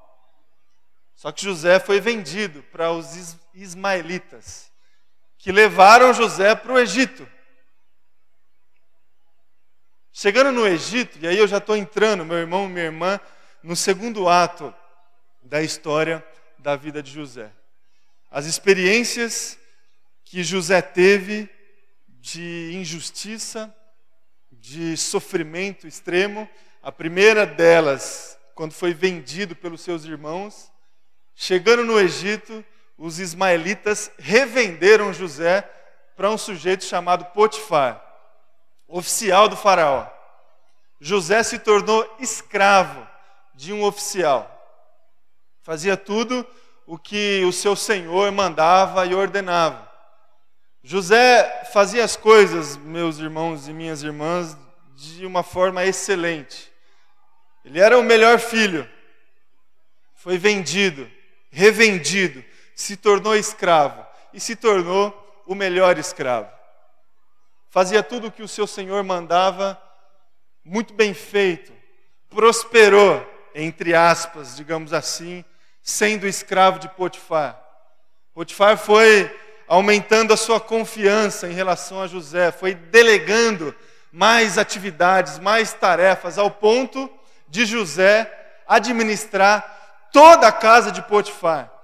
Só 1.16 1.32
que 1.32 1.42
José 1.42 1.80
foi 1.80 2.00
vendido 2.00 2.62
para 2.64 2.92
os 2.92 3.36
ismaelitas, 3.52 4.67
que 5.38 5.52
levaram 5.52 6.12
José 6.12 6.54
para 6.54 6.72
o 6.72 6.78
Egito. 6.78 7.26
Chegando 10.12 10.50
no 10.50 10.66
Egito, 10.66 11.16
e 11.20 11.28
aí 11.28 11.38
eu 11.38 11.46
já 11.46 11.58
estou 11.58 11.76
entrando, 11.76 12.24
meu 12.24 12.36
irmão 12.36 12.66
e 12.66 12.68
minha 12.68 12.86
irmã, 12.86 13.20
no 13.62 13.76
segundo 13.76 14.28
ato 14.28 14.74
da 15.40 15.62
história 15.62 16.26
da 16.58 16.74
vida 16.74 17.00
de 17.00 17.12
José. 17.12 17.52
As 18.28 18.44
experiências 18.44 19.56
que 20.24 20.42
José 20.42 20.82
teve 20.82 21.48
de 22.08 22.72
injustiça, 22.74 23.72
de 24.50 24.96
sofrimento 24.96 25.86
extremo, 25.86 26.50
a 26.82 26.90
primeira 26.90 27.46
delas, 27.46 28.36
quando 28.54 28.72
foi 28.72 28.92
vendido 28.92 29.54
pelos 29.54 29.82
seus 29.82 30.04
irmãos, 30.04 30.70
chegando 31.34 31.84
no 31.84 31.98
Egito, 31.98 32.64
os 32.98 33.20
ismaelitas 33.20 34.10
revenderam 34.18 35.12
José 35.12 35.62
para 36.16 36.30
um 36.30 36.36
sujeito 36.36 36.84
chamado 36.84 37.26
Potifar, 37.26 38.04
oficial 38.88 39.48
do 39.48 39.56
faraó. 39.56 40.06
José 41.00 41.44
se 41.44 41.60
tornou 41.60 42.16
escravo 42.18 43.06
de 43.54 43.72
um 43.72 43.84
oficial. 43.84 44.52
Fazia 45.62 45.96
tudo 45.96 46.44
o 46.86 46.98
que 46.98 47.44
o 47.44 47.52
seu 47.52 47.76
senhor 47.76 48.32
mandava 48.32 49.06
e 49.06 49.14
ordenava. 49.14 49.88
José 50.82 51.64
fazia 51.72 52.02
as 52.02 52.16
coisas, 52.16 52.76
meus 52.76 53.18
irmãos 53.18 53.68
e 53.68 53.72
minhas 53.72 54.02
irmãs, 54.02 54.56
de 54.96 55.24
uma 55.24 55.44
forma 55.44 55.84
excelente. 55.84 56.72
Ele 57.64 57.78
era 57.78 57.98
o 57.98 58.02
melhor 58.02 58.40
filho. 58.40 58.88
Foi 60.14 60.38
vendido, 60.38 61.08
revendido, 61.50 62.42
se 62.78 62.96
tornou 62.96 63.34
escravo 63.34 64.06
e 64.32 64.38
se 64.38 64.54
tornou 64.54 65.12
o 65.44 65.52
melhor 65.52 65.98
escravo. 65.98 66.48
Fazia 67.68 68.04
tudo 68.04 68.28
o 68.28 68.30
que 68.30 68.40
o 68.40 68.46
seu 68.46 68.68
senhor 68.68 69.02
mandava, 69.02 69.76
muito 70.64 70.94
bem 70.94 71.12
feito. 71.12 71.72
Prosperou, 72.30 73.28
entre 73.52 73.96
aspas, 73.96 74.54
digamos 74.54 74.92
assim, 74.92 75.44
sendo 75.82 76.24
escravo 76.24 76.78
de 76.78 76.88
Potifar. 76.90 77.60
Potifar 78.32 78.78
foi 78.78 79.36
aumentando 79.66 80.32
a 80.32 80.36
sua 80.36 80.60
confiança 80.60 81.48
em 81.48 81.54
relação 81.54 82.00
a 82.00 82.06
José, 82.06 82.52
foi 82.52 82.74
delegando 82.74 83.74
mais 84.12 84.56
atividades, 84.56 85.40
mais 85.40 85.72
tarefas, 85.72 86.38
ao 86.38 86.48
ponto 86.48 87.10
de 87.48 87.66
José 87.66 88.32
administrar 88.68 90.08
toda 90.12 90.46
a 90.46 90.52
casa 90.52 90.92
de 90.92 91.02
Potifar. 91.02 91.76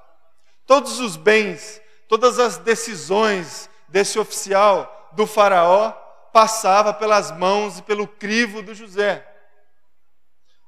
Todos 0.66 0.98
os 1.00 1.16
bens, 1.16 1.80
todas 2.08 2.38
as 2.38 2.58
decisões 2.58 3.68
desse 3.88 4.18
oficial 4.18 5.10
do 5.12 5.26
Faraó 5.26 5.92
passava 6.32 6.92
pelas 6.92 7.30
mãos 7.30 7.78
e 7.78 7.82
pelo 7.82 8.08
crivo 8.08 8.62
do 8.62 8.74
José. 8.74 9.26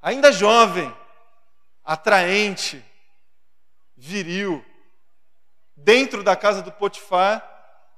Ainda 0.01 0.31
jovem, 0.31 0.95
atraente, 1.85 2.85
viril, 3.97 4.65
dentro 5.75 6.23
da 6.23 6.37
casa 6.37 6.63
do 6.63 6.71
Potifar, 6.71 7.43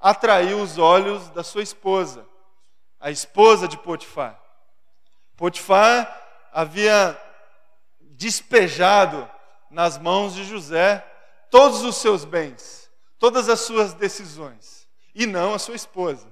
atraiu 0.00 0.60
os 0.62 0.78
olhos 0.78 1.28
da 1.30 1.42
sua 1.42 1.62
esposa, 1.62 2.26
a 3.00 3.10
esposa 3.10 3.68
de 3.68 3.76
Potifar. 3.76 4.40
Potifar 5.36 6.48
havia 6.52 7.20
despejado 8.00 9.28
nas 9.70 9.98
mãos 9.98 10.34
de 10.34 10.44
José 10.44 11.04
todos 11.50 11.82
os 11.82 11.96
seus 11.96 12.24
bens, 12.24 12.90
todas 13.18 13.48
as 13.48 13.60
suas 13.60 13.94
decisões, 13.94 14.88
e 15.14 15.26
não 15.26 15.54
a 15.54 15.58
sua 15.58 15.74
esposa. 15.74 16.26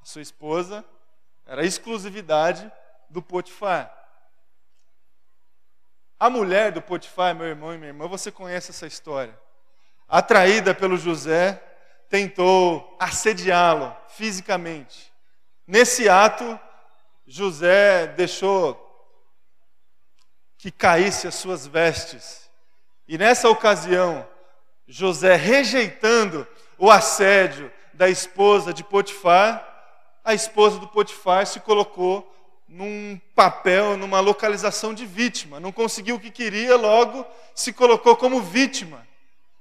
A 0.00 0.04
sua 0.04 0.22
esposa 0.22 0.84
era 1.44 1.62
a 1.62 1.64
exclusividade 1.64 2.70
do 3.10 3.22
Potifar. 3.22 3.92
A 6.18 6.30
mulher 6.30 6.72
do 6.72 6.80
Potifar, 6.80 7.34
meu 7.34 7.46
irmão 7.46 7.74
e 7.74 7.76
minha 7.76 7.90
irmã, 7.90 8.06
você 8.06 8.32
conhece 8.32 8.70
essa 8.70 8.86
história. 8.86 9.38
Atraída 10.08 10.74
pelo 10.74 10.96
José, 10.96 11.54
tentou 12.08 12.96
assediá-lo 12.98 13.94
fisicamente. 14.08 15.12
Nesse 15.66 16.08
ato, 16.08 16.58
José 17.26 18.06
deixou 18.06 18.82
que 20.56 20.70
caísse 20.70 21.26
as 21.26 21.34
suas 21.34 21.66
vestes. 21.66 22.45
E 23.08 23.16
nessa 23.16 23.48
ocasião, 23.48 24.26
José, 24.86 25.36
rejeitando 25.36 26.46
o 26.78 26.90
assédio 26.90 27.72
da 27.94 28.08
esposa 28.08 28.72
de 28.72 28.84
Potifar, 28.84 29.64
a 30.24 30.34
esposa 30.34 30.78
do 30.78 30.88
Potifar 30.88 31.46
se 31.46 31.60
colocou 31.60 32.32
num 32.68 33.20
papel, 33.34 33.96
numa 33.96 34.20
localização 34.20 34.92
de 34.92 35.06
vítima. 35.06 35.60
Não 35.60 35.70
conseguiu 35.70 36.16
o 36.16 36.20
que 36.20 36.30
queria, 36.30 36.76
logo 36.76 37.24
se 37.54 37.72
colocou 37.72 38.16
como 38.16 38.42
vítima. 38.42 39.06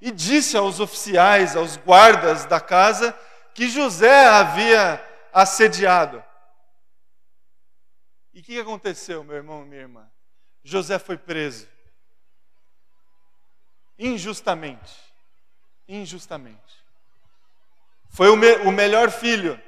E 0.01 0.11
disse 0.11 0.57
aos 0.57 0.79
oficiais, 0.79 1.55
aos 1.55 1.77
guardas 1.77 2.45
da 2.45 2.59
casa, 2.59 3.17
que 3.53 3.69
José 3.69 4.25
havia 4.25 5.03
assediado. 5.31 6.23
E 8.33 8.41
o 8.41 8.43
que 8.43 8.59
aconteceu, 8.59 9.23
meu 9.23 9.37
irmão 9.37 9.63
e 9.63 9.65
minha 9.65 9.81
irmã? 9.81 10.09
José 10.63 10.99
foi 10.99 11.17
preso. 11.17 11.67
Injustamente. 13.97 14.93
Injustamente. 15.87 16.83
Foi 18.09 18.29
o, 18.29 18.35
me 18.35 18.55
o 18.57 18.71
melhor 18.71 19.11
filho. 19.11 19.61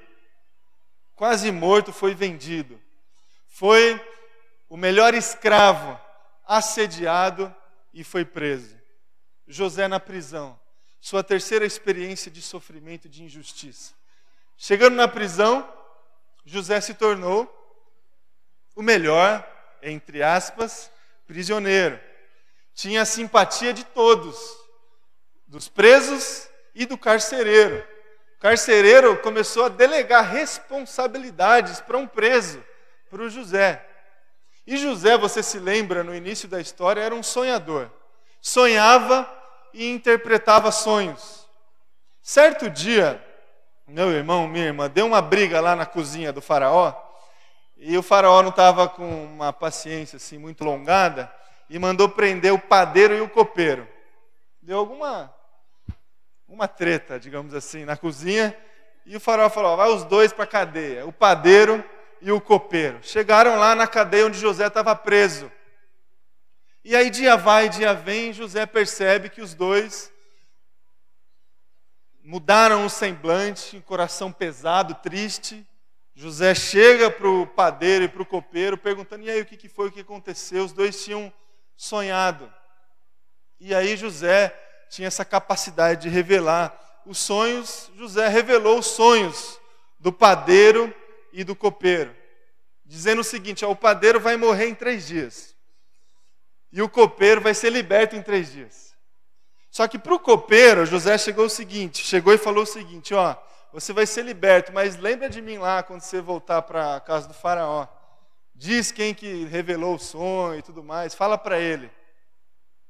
Quase 1.16 1.52
morto, 1.52 1.92
foi 1.92 2.14
vendido. 2.14 2.82
Foi 3.48 4.00
o 4.70 4.78
melhor 4.78 5.14
escravo, 5.14 6.00
assediado 6.46 7.54
e 7.94 8.04
foi 8.04 8.24
preso. 8.24 8.78
José 9.48 9.88
na 9.88 10.00
prisão. 10.00 10.60
Sua 11.00 11.24
terceira 11.24 11.66
experiência 11.66 12.30
de 12.30 12.42
sofrimento 12.42 13.06
e 13.06 13.10
de 13.10 13.24
injustiça. 13.24 13.94
Chegando 14.58 14.96
na 14.96 15.08
prisão, 15.08 15.68
José 16.46 16.82
se 16.82 16.94
tornou 16.94 17.54
o 18.76 18.82
melhor 18.82 19.48
entre 19.82 20.24
aspas, 20.24 20.92
prisioneiro. 21.26 22.00
Tinha 22.78 23.02
a 23.02 23.06
simpatia 23.06 23.74
de 23.74 23.84
todos, 23.84 24.38
dos 25.48 25.68
presos 25.68 26.48
e 26.76 26.86
do 26.86 26.96
carcereiro. 26.96 27.84
O 28.36 28.40
carcereiro 28.40 29.18
começou 29.18 29.66
a 29.66 29.70
delegar 29.70 30.24
responsabilidades 30.24 31.82
para 31.82 31.98
um 31.98 32.06
preso, 32.06 32.64
para 33.10 33.24
o 33.24 33.30
José. 33.32 33.84
E 34.68 34.78
José, 34.78 35.18
você 35.18 35.42
se 35.42 35.58
lembra, 35.58 36.04
no 36.04 36.14
início 36.14 36.48
da 36.48 36.62
história, 36.62 37.02
era 37.02 37.16
um 37.16 37.24
sonhador. 37.24 37.90
Sonhava 38.40 39.28
e 39.74 39.90
interpretava 39.90 40.72
sonhos. 40.72 41.50
Certo 42.22 42.70
dia, 42.70 43.20
meu 43.88 44.12
irmão, 44.12 44.48
minha 44.48 44.66
irmã, 44.66 44.88
deu 44.88 45.08
uma 45.08 45.22
briga 45.22 45.60
lá 45.60 45.76
na 45.76 45.88
cozinha 45.88 46.32
do 46.32 46.44
faraó 46.44 46.94
e 47.76 47.98
o 47.98 48.04
faraó 48.04 48.44
não 48.44 48.52
estava 48.52 48.88
com 48.88 49.26
uma 49.26 49.52
paciência 49.52 50.18
assim 50.18 50.38
muito 50.38 50.64
longada 50.64 51.36
e 51.70 51.78
mandou 51.78 52.10
prender 52.10 52.54
o 52.54 52.60
padeiro 52.60 53.14
e 53.14 53.22
o 53.22 53.30
copeiro. 53.30 53.88
Deu 54.62 54.78
alguma 54.78 55.34
uma 56.48 56.68
treta, 56.68 57.20
digamos 57.20 57.54
assim, 57.54 57.84
na 57.84 57.98
cozinha. 57.98 58.58
E 59.06 59.16
o 59.16 59.20
faraó 59.20 59.50
falou: 59.50 59.78
vai 59.78 59.90
os 59.90 60.04
dois 60.04 60.32
para 60.32 60.46
a 60.46 60.48
cadeia, 60.48 61.06
o 61.06 61.12
padeiro 61.12 61.84
e 62.22 62.32
o 62.32 62.42
copeiro. 62.42 63.00
Chegaram 63.02 63.58
lá 63.58 63.76
na 63.76 63.88
cadeia 63.88 64.26
onde 64.26 64.40
José 64.40 64.68
estava 64.68 64.96
preso. 64.96 65.52
E 66.84 66.96
aí, 66.96 67.10
dia 67.10 67.36
vai, 67.36 67.68
dia 67.68 67.94
vem, 67.94 68.32
José 68.32 68.66
percebe 68.66 69.30
que 69.30 69.42
os 69.42 69.54
dois 69.54 70.12
mudaram 72.24 72.86
o 72.86 72.90
semblante, 72.90 73.78
o 73.78 73.82
coração 73.82 74.32
pesado, 74.32 74.96
triste. 74.96 75.68
José 76.16 76.56
chega 76.56 77.12
para 77.12 77.28
o 77.28 77.46
padeiro 77.46 78.06
e 78.06 78.08
para 78.08 78.22
o 78.22 78.26
copeiro 78.26 78.78
perguntando: 78.78 79.24
e 79.24 79.30
aí 79.30 79.42
o 79.42 79.46
que, 79.46 79.58
que 79.58 79.70
foi, 79.70 79.90
o 79.90 79.92
que 79.92 80.02
aconteceu? 80.02 80.64
Os 80.64 80.72
dois 80.72 81.04
tinham 81.04 81.32
sonhado. 81.78 82.52
E 83.60 83.74
aí 83.74 83.96
José 83.96 84.54
tinha 84.90 85.08
essa 85.08 85.24
capacidade 85.24 86.02
de 86.02 86.10
revelar 86.10 86.78
os 87.06 87.20
sonhos. 87.20 87.90
José 87.96 88.28
revelou 88.28 88.80
os 88.80 88.88
sonhos 88.88 89.60
do 90.00 90.12
padeiro 90.12 90.94
e 91.32 91.44
do 91.44 91.56
copeiro, 91.56 92.14
dizendo 92.84 93.22
o 93.22 93.24
seguinte: 93.24 93.64
ó, 93.64 93.72
o 93.72 93.76
padeiro 93.76 94.20
vai 94.20 94.36
morrer 94.36 94.68
em 94.68 94.76
três 94.76 95.08
dias 95.08 95.56
e 96.72 96.82
o 96.82 96.90
copeiro 96.90 97.42
vai 97.42 97.54
ser 97.54 97.72
liberto 97.72 98.16
em 98.16 98.22
três 98.22 98.52
dias. 98.52 98.96
Só 99.72 99.88
que 99.88 100.00
para 100.00 100.14
o 100.14 100.20
copeiro, 100.20 100.86
José 100.86 101.18
chegou 101.18 101.46
o 101.46 101.50
seguinte, 101.50 102.04
chegou 102.04 102.34
e 102.34 102.38
falou 102.38 102.64
o 102.64 102.68
seguinte: 102.68 103.14
ó, 103.14 103.36
você 103.72 103.94
vai 103.94 104.06
ser 104.06 104.24
liberto, 104.24 104.72
mas 104.74 104.98
lembra 104.98 105.30
de 105.30 105.42
mim 105.42 105.58
lá 105.58 105.84
quando 105.84 106.02
você 106.02 106.22
voltar 106.22 106.62
para 106.64 106.96
a 106.96 107.00
casa 107.00 107.28
do 107.28 107.34
faraó. 107.34 107.88
Diz 108.58 108.92
quem 108.92 109.14
que 109.14 109.46
revelou 109.46 109.96
o 109.96 110.00
sonho 110.00 110.60
e 110.60 110.62
tudo 110.62 110.84
mais, 110.84 111.14
fala 111.14 111.38
para 111.38 111.60
ele. 111.60 111.90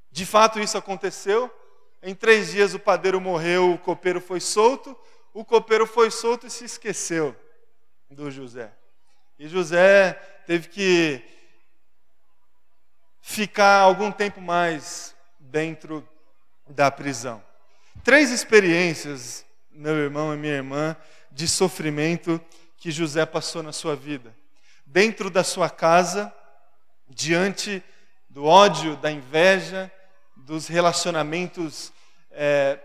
De 0.10 0.25
fato 0.25 0.60
isso 0.60 0.77
aconteceu. 0.77 1.53
Em 2.01 2.15
três 2.15 2.51
dias 2.51 2.73
o 2.73 2.80
padeiro 2.80 3.19
morreu, 3.19 3.73
o 3.73 3.77
copeiro 3.77 4.21
foi 4.21 4.39
solto, 4.39 4.97
o 5.34 5.43
copeiro 5.43 5.86
foi 5.86 6.10
solto 6.10 6.47
e 6.47 6.49
se 6.49 6.63
esqueceu 6.63 7.36
do 8.10 8.32
José. 8.32 8.73
E 9.38 9.47
José 9.47 10.13
teve 10.47 10.69
que 10.69 11.21
ficar 13.21 13.82
algum 13.82 14.12
tempo 14.12 14.39
mais 14.39 15.13
dentro 15.39 16.08
da 16.65 16.89
prisão. 16.89 17.43
Três 18.03 18.32
experiências 18.32 19.45
meu 19.77 19.95
irmão 19.95 20.34
e 20.34 20.38
minha 20.38 20.56
irmã, 20.56 20.95
de 21.32 21.47
sofrimento 21.47 22.41
que 22.77 22.89
José 22.89 23.25
passou 23.25 23.62
na 23.62 23.71
sua 23.71 23.95
vida. 23.95 24.36
Dentro 24.89 25.30
da 25.30 25.43
sua 25.43 25.69
casa, 25.69 26.34
diante 27.08 27.84
do 28.30 28.45
ódio, 28.45 28.95
da 28.97 29.12
inveja, 29.12 29.91
dos 30.36 30.67
relacionamentos 30.67 31.91
é, 32.32 32.80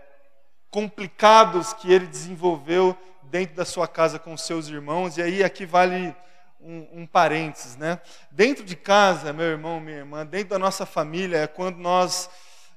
complicados 0.69 1.73
que 1.73 1.91
ele 1.91 2.05
desenvolveu 2.05 2.97
dentro 3.23 3.55
da 3.55 3.65
sua 3.65 3.87
casa 3.87 4.19
com 4.19 4.35
seus 4.37 4.67
irmãos. 4.67 5.17
E 5.17 5.21
aí 5.21 5.43
aqui 5.43 5.65
vale 5.65 6.15
um, 6.59 7.01
um 7.01 7.07
parênteses, 7.07 7.77
né? 7.77 7.99
Dentro 8.29 8.63
de 8.63 8.75
casa, 8.75 9.31
meu 9.31 9.45
irmão, 9.45 9.79
minha 9.79 9.97
irmã, 9.97 10.25
dentro 10.25 10.49
da 10.49 10.59
nossa 10.59 10.85
família 10.85 11.37
é 11.37 11.47
quando 11.47 11.77
nós 11.77 12.29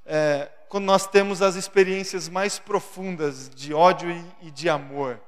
é, 0.04 0.48
quando 0.68 0.84
nós 0.84 1.06
temos 1.06 1.42
as 1.42 1.56
experiências 1.56 2.28
mais 2.28 2.58
profundas 2.58 3.48
de 3.48 3.74
ódio 3.74 4.10
e, 4.10 4.48
e 4.48 4.50
de 4.50 4.68
amor. 4.68 5.20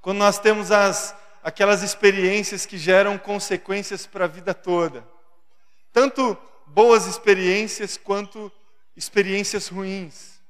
Quando 0.00 0.18
nós 0.18 0.38
temos 0.38 0.70
as, 0.70 1.14
aquelas 1.42 1.82
experiências 1.82 2.66
que 2.66 2.76
geram 2.76 3.18
consequências 3.18 4.06
para 4.06 4.24
a 4.24 4.28
vida 4.28 4.54
toda. 4.54 5.06
Tanto 5.92 6.36
boas 6.66 7.06
experiências 7.06 7.96
quanto 7.96 8.52
experiências 8.96 9.68
ruins. 9.68 10.40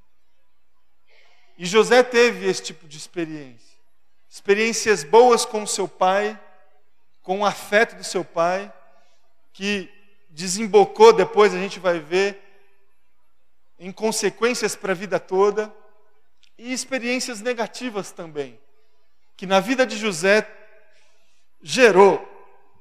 E 1.56 1.66
José 1.66 2.02
teve 2.02 2.48
esse 2.48 2.62
tipo 2.62 2.86
de 2.86 2.96
experiência. 2.96 3.76
Experiências 4.28 5.02
boas 5.04 5.44
com 5.44 5.66
seu 5.66 5.88
pai, 5.88 6.38
com 7.22 7.40
o 7.40 7.46
afeto 7.46 7.96
do 7.96 8.04
seu 8.04 8.24
pai, 8.24 8.72
que 9.52 9.90
desembocou 10.30 11.12
depois, 11.12 11.54
a 11.54 11.58
gente 11.58 11.80
vai 11.80 11.98
ver, 11.98 12.40
em 13.78 13.90
consequências 13.90 14.74
para 14.76 14.92
a 14.92 14.94
vida 14.94 15.18
toda 15.18 15.74
e 16.56 16.72
experiências 16.72 17.40
negativas 17.40 18.10
também, 18.10 18.58
que 19.36 19.46
na 19.46 19.60
vida 19.60 19.86
de 19.86 19.96
José 19.96 20.42
gerou 21.62 22.26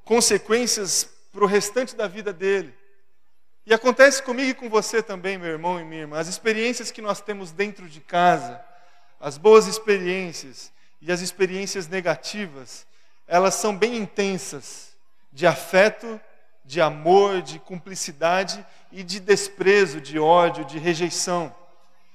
consequências 0.04 1.10
para 1.32 1.44
o 1.44 1.48
restante 1.48 1.96
da 1.96 2.08
vida 2.08 2.32
dele. 2.32 2.74
E 3.66 3.74
acontece 3.74 4.24
comigo 4.24 4.50
e 4.50 4.54
com 4.54 4.70
você 4.70 5.04
também, 5.04 5.38
meu 5.38 5.50
irmão 5.50 5.80
e 5.80 5.84
minha 5.84 6.02
irmã. 6.02 6.18
As 6.18 6.28
experiências 6.28 6.90
que 6.90 7.02
nós 7.02 7.20
temos 7.20 7.52
dentro 7.52 7.88
de 7.90 8.00
casa, 8.00 8.64
as 9.20 9.38
boas 9.38 9.68
experiências 9.68 10.72
e 11.02 11.12
as 11.12 11.20
experiências 11.20 11.88
negativas, 11.88 12.88
elas 13.28 13.56
são 13.56 13.78
bem 13.78 13.98
intensas, 13.98 14.96
de 15.34 15.46
afeto, 15.46 16.20
de 16.64 16.80
amor, 16.80 17.42
de 17.42 17.60
cumplicidade 17.60 18.66
e 18.92 19.04
de 19.04 19.20
desprezo, 19.20 20.00
de 20.00 20.18
ódio, 20.18 20.66
de 20.66 20.80
rejeição. 20.80 21.54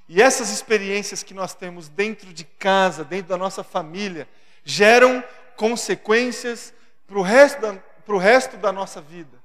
E 0.09 0.21
essas 0.21 0.51
experiências 0.51 1.23
que 1.23 1.35
nós 1.35 1.55
temos 1.55 1.89
dentro 1.89 2.33
de 2.33 2.45
casa, 2.45 3.05
dentro 3.05 3.29
da 3.29 3.37
nossa 3.37 3.63
família, 3.63 4.27
geram 4.65 5.23
consequências 5.63 6.75
para 7.07 7.17
o 7.17 7.23
resto, 7.23 7.61
da, 7.61 8.19
resto 8.19 8.57
da 8.57 8.73
nossa 8.73 9.01
vida. 9.01 9.41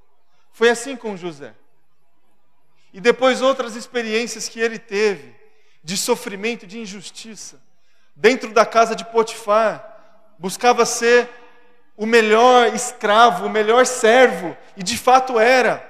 Foi 0.51 0.67
assim 0.67 0.95
com 0.95 1.15
José. 1.15 1.53
E 2.91 2.99
depois 2.99 3.39
outras 3.39 3.75
experiências 3.75 4.49
que 4.49 4.60
ele 4.60 4.80
teve 4.80 5.36
de 5.84 5.95
sofrimento, 5.95 6.65
de 6.65 6.80
injustiça. 6.80 7.62
Dentro 8.15 8.51
da 8.51 8.65
casa 8.65 8.95
de 8.95 9.06
Potifar, 9.06 10.34
buscava 10.39 10.88
ser 10.88 11.30
o 11.95 12.08
melhor 12.08 12.73
escravo, 12.73 13.45
o 13.45 13.49
melhor 13.49 13.86
servo, 13.86 14.58
e 14.75 14.82
de 14.82 14.97
fato 14.97 15.39
era. 15.39 15.88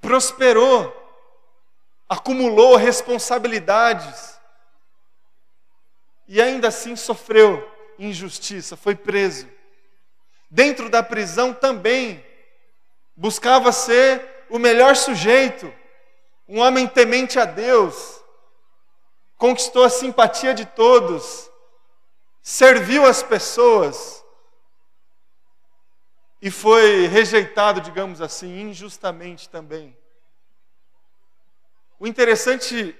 Prosperou, 0.00 0.92
acumulou 2.08 2.74
responsabilidades, 2.74 4.36
e 6.26 6.42
ainda 6.42 6.66
assim 6.66 6.96
sofreu 6.96 7.79
injustiça, 8.00 8.76
foi 8.76 8.94
preso. 8.94 9.46
Dentro 10.50 10.88
da 10.88 11.02
prisão 11.02 11.52
também 11.52 12.24
buscava 13.14 13.70
ser 13.70 14.44
o 14.48 14.58
melhor 14.58 14.96
sujeito, 14.96 15.72
um 16.48 16.58
homem 16.58 16.88
temente 16.88 17.38
a 17.38 17.44
Deus, 17.44 18.20
conquistou 19.36 19.84
a 19.84 19.90
simpatia 19.90 20.52
de 20.52 20.64
todos, 20.64 21.48
serviu 22.42 23.04
as 23.04 23.22
pessoas 23.22 24.24
e 26.42 26.50
foi 26.50 27.06
rejeitado, 27.06 27.80
digamos 27.80 28.20
assim, 28.20 28.62
injustamente 28.62 29.48
também. 29.48 29.96
O 31.98 32.06
interessante 32.06 32.96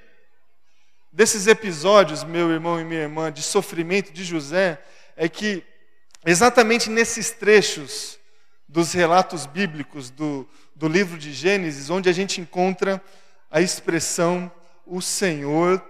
desses 1.12 1.46
episódios, 1.46 2.24
meu 2.24 2.50
irmão 2.50 2.80
e 2.80 2.84
minha 2.84 3.02
irmã, 3.02 3.32
de 3.32 3.42
sofrimento 3.42 4.12
de 4.12 4.24
José, 4.24 4.80
é 5.16 5.28
que 5.28 5.64
exatamente 6.24 6.88
nesses 6.88 7.30
trechos 7.30 8.18
dos 8.68 8.92
relatos 8.92 9.46
bíblicos 9.46 10.10
do, 10.10 10.48
do 10.74 10.86
livro 10.86 11.18
de 11.18 11.32
Gênesis, 11.32 11.90
onde 11.90 12.08
a 12.08 12.12
gente 12.12 12.40
encontra 12.40 13.02
a 13.50 13.60
expressão 13.60 14.50
o 14.86 15.00
Senhor 15.00 15.84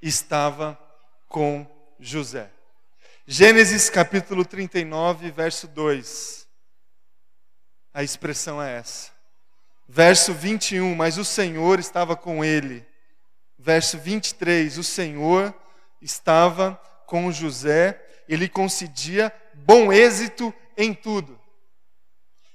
estava 0.00 0.78
com 1.28 1.66
José. 1.98 2.50
Gênesis 3.26 3.88
capítulo 3.88 4.44
39, 4.44 5.30
verso 5.30 5.66
2. 5.68 6.46
A 7.92 8.02
expressão 8.02 8.60
é 8.60 8.78
essa. 8.78 9.12
Verso 9.88 10.34
21, 10.34 10.94
mas 10.94 11.16
o 11.16 11.24
Senhor 11.24 11.78
estava 11.78 12.16
com 12.16 12.44
ele. 12.44 12.84
Verso 13.64 13.96
23, 13.96 14.76
o 14.76 14.84
Senhor 14.84 15.54
estava 15.98 16.74
com 17.06 17.32
José, 17.32 17.98
ele 18.28 18.46
concedia 18.46 19.34
bom 19.54 19.90
êxito 19.90 20.52
em 20.76 20.92
tudo. 20.92 21.40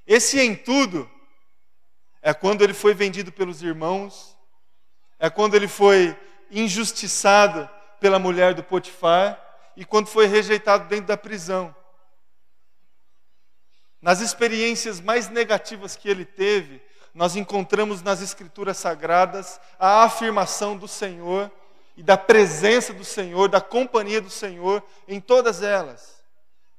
Esse 0.05 0.39
em 0.39 0.53
tudo 0.55 1.09
é 2.21 2.31
quando 2.31 2.63
ele 2.63 2.75
foi 2.75 2.93
vendido 2.93 3.31
pelos 3.31 3.63
irmãos, 3.63 4.37
é 5.17 5.31
quando 5.31 5.55
ele 5.55 5.67
foi 5.67 6.15
injustiçado 6.51 7.67
pela 7.99 8.19
mulher 8.19 8.53
do 8.53 8.63
Potifar 8.63 9.43
e 9.75 9.83
quando 9.83 10.05
foi 10.05 10.27
rejeitado 10.27 10.87
dentro 10.87 11.07
da 11.07 11.17
prisão. 11.17 11.75
Nas 13.99 14.21
experiências 14.21 15.01
mais 15.01 15.27
negativas 15.27 15.95
que 15.95 16.07
ele 16.07 16.23
teve, 16.23 16.79
nós 17.19 17.35
encontramos 17.35 18.01
nas 18.01 18.21
Escrituras 18.21 18.77
Sagradas 18.77 19.59
a 19.77 20.05
afirmação 20.05 20.77
do 20.77 20.87
Senhor 20.87 21.51
e 21.97 22.01
da 22.01 22.15
presença 22.17 22.93
do 22.93 23.03
Senhor, 23.03 23.49
da 23.49 23.59
companhia 23.59 24.21
do 24.21 24.29
Senhor 24.29 24.81
em 25.05 25.19
todas 25.19 25.61
elas. 25.61 26.23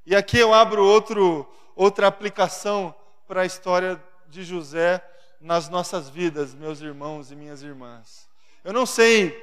E 0.06 0.16
aqui 0.16 0.38
eu 0.38 0.54
abro 0.54 0.82
outro, 0.82 1.46
outra 1.76 2.06
aplicação 2.06 2.94
para 3.28 3.42
a 3.42 3.44
história 3.44 4.02
de 4.28 4.42
José 4.42 5.06
nas 5.38 5.68
nossas 5.68 6.08
vidas, 6.08 6.54
meus 6.54 6.80
irmãos 6.80 7.30
e 7.30 7.36
minhas 7.36 7.62
irmãs. 7.62 8.26
Eu 8.64 8.72
não 8.72 8.86
sei 8.86 9.36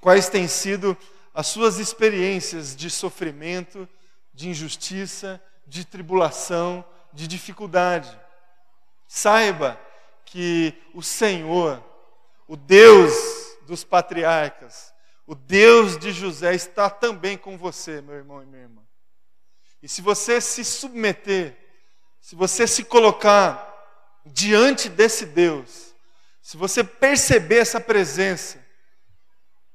quais 0.00 0.30
têm 0.30 0.48
sido 0.48 0.96
as 1.34 1.48
suas 1.48 1.78
experiências 1.78 2.74
de 2.74 2.88
sofrimento, 2.88 3.86
de 4.32 4.48
injustiça, 4.48 5.38
de 5.66 5.84
tribulação, 5.84 6.82
de 7.12 7.28
dificuldade. 7.28 8.18
Saiba 9.06 9.78
que 10.30 10.72
o 10.94 11.02
Senhor, 11.02 11.84
o 12.46 12.56
Deus 12.56 13.12
dos 13.66 13.82
patriarcas, 13.82 14.94
o 15.26 15.34
Deus 15.34 15.98
de 15.98 16.12
José 16.12 16.54
está 16.54 16.88
também 16.88 17.36
com 17.36 17.58
você, 17.58 18.00
meu 18.00 18.14
irmão 18.14 18.40
e 18.40 18.46
minha 18.46 18.62
irmã. 18.62 18.82
E 19.82 19.88
se 19.88 20.00
você 20.00 20.40
se 20.40 20.64
submeter, 20.64 21.56
se 22.20 22.36
você 22.36 22.64
se 22.64 22.84
colocar 22.84 23.66
diante 24.24 24.88
desse 24.88 25.26
Deus, 25.26 25.96
se 26.40 26.56
você 26.56 26.84
perceber 26.84 27.58
essa 27.58 27.80
presença, 27.80 28.64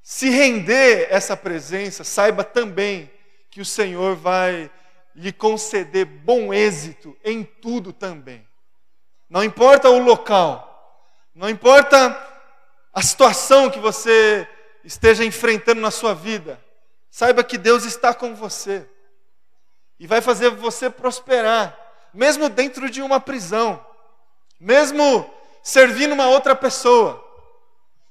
se 0.01 0.29
render 0.29 1.07
essa 1.09 1.35
presença, 1.35 2.05
saiba 2.05 2.45
também 2.45 3.11
que 3.51 3.59
o 3.59 3.65
Senhor 3.65 4.15
vai 4.15 4.71
lhe 5.13 5.33
conceder 5.33 6.05
bom 6.05 6.53
êxito 6.53 7.17
em 7.25 7.43
tudo 7.43 7.91
também. 7.91 8.47
Não 9.29 9.43
importa 9.43 9.89
o 9.89 9.99
local, 9.99 11.01
não 11.33 11.49
importa 11.49 12.15
a 12.93 13.01
situação 13.01 13.69
que 13.69 13.79
você 13.79 14.47
esteja 14.83 15.25
enfrentando 15.25 15.81
na 15.81 15.91
sua 15.91 16.13
vida, 16.13 16.63
saiba 17.09 17.43
que 17.43 17.57
Deus 17.57 17.83
está 17.83 18.13
com 18.13 18.35
você 18.35 18.87
e 19.99 20.05
vai 20.05 20.21
fazer 20.21 20.49
você 20.51 20.89
prosperar, 20.89 21.77
mesmo 22.13 22.47
dentro 22.49 22.89
de 22.89 23.01
uma 23.01 23.19
prisão 23.19 23.83
mesmo 24.59 25.31
servindo 25.61 26.13
uma 26.13 26.27
outra 26.27 26.55
pessoa, 26.55 27.23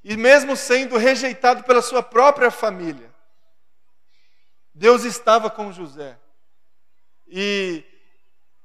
e 0.02 0.16
mesmo 0.16 0.56
sendo 0.56 0.96
rejeitado 0.96 1.64
pela 1.64 1.80
sua 1.80 2.02
própria 2.02 2.50
família, 2.50 3.12
Deus 4.74 5.04
estava 5.04 5.48
com 5.48 5.72
José. 5.72 6.18
E 7.26 7.82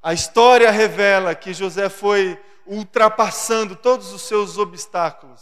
a 0.02 0.14
história 0.14 0.72
revela 0.72 1.36
que 1.36 1.54
José 1.54 1.90
foi 1.90 2.40
ultrapassando 2.66 3.76
todos 3.76 4.14
os 4.14 4.22
seus 4.22 4.58
obstáculos, 4.58 5.42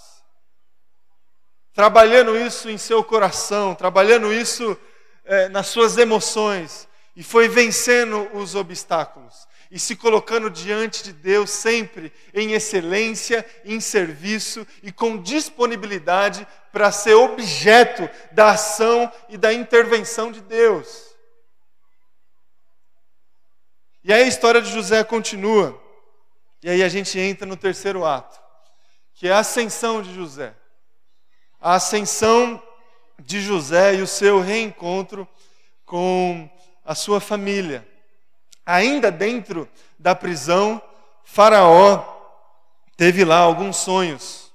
trabalhando 1.74 2.36
isso 2.38 2.70
em 2.70 2.78
seu 2.78 3.04
coração, 3.04 3.76
trabalhando 3.76 4.34
isso 4.34 4.78
é, 5.26 5.50
nas 5.50 5.68
suas 5.68 5.98
emoções, 5.98 6.88
e 7.16 7.24
foi 7.24 7.48
vencendo 7.48 8.30
os 8.34 8.56
obstáculos 8.56 9.48
e 9.70 9.78
se 9.80 9.96
colocando 9.96 10.50
diante 10.50 11.04
de 11.04 11.12
Deus 11.12 11.50
sempre 11.50 12.12
em 12.34 12.54
excelência, 12.54 13.46
em 13.66 13.80
serviço 13.80 14.66
e 14.82 14.92
com 14.92 15.22
disponibilidade 15.22 16.48
para 16.72 16.92
ser 16.92 17.16
objeto 17.16 18.10
da 18.32 18.52
ação 18.52 19.12
e 19.30 19.38
da 19.38 19.54
intervenção 19.54 20.32
de 20.32 20.42
Deus. 20.42 21.07
E 24.08 24.14
aí 24.14 24.24
a 24.24 24.28
história 24.28 24.62
de 24.62 24.72
José 24.72 25.04
continua. 25.04 25.78
E 26.64 26.70
aí 26.70 26.82
a 26.82 26.88
gente 26.88 27.20
entra 27.20 27.46
no 27.46 27.58
terceiro 27.58 28.06
ato, 28.06 28.40
que 29.14 29.28
é 29.28 29.34
a 29.34 29.40
ascensão 29.40 30.02
de 30.02 30.14
José. 30.14 30.54
A 31.60 31.74
ascensão 31.74 32.64
de 33.20 33.42
José 33.42 33.96
e 33.96 34.02
o 34.02 34.08
seu 34.08 34.40
reencontro 34.40 35.28
com 35.86 36.50
a 36.86 36.96
sua 36.96 37.20
família. 37.20 37.86
Ainda 38.66 39.12
dentro 39.12 39.68
da 40.00 40.16
prisão, 40.16 40.82
Faraó 41.26 42.02
teve 42.96 43.26
lá 43.26 43.40
alguns 43.40 43.76
sonhos 43.76 44.54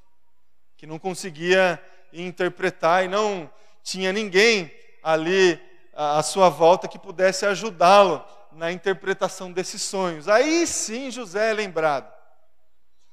que 0.79 0.87
não 0.87 0.99
conseguia 0.99 1.79
interpretar 2.11 3.05
e 3.05 3.09
não 3.09 3.51
tinha 3.83 4.15
ninguém 4.15 4.73
ali 5.03 5.61
à 5.93 6.23
sua 6.23 6.49
volta 6.49 6.89
que 6.89 6.99
pudesse 6.99 7.45
ajudá-lo 7.45 8.25
na 8.55 8.73
interpretação 8.73 9.53
desses 9.53 9.83
sonhos. 9.83 10.29
Aí 10.29 10.67
sim 10.67 11.11
José 11.11 11.51
é 11.51 11.55
lembrado. 11.55 12.13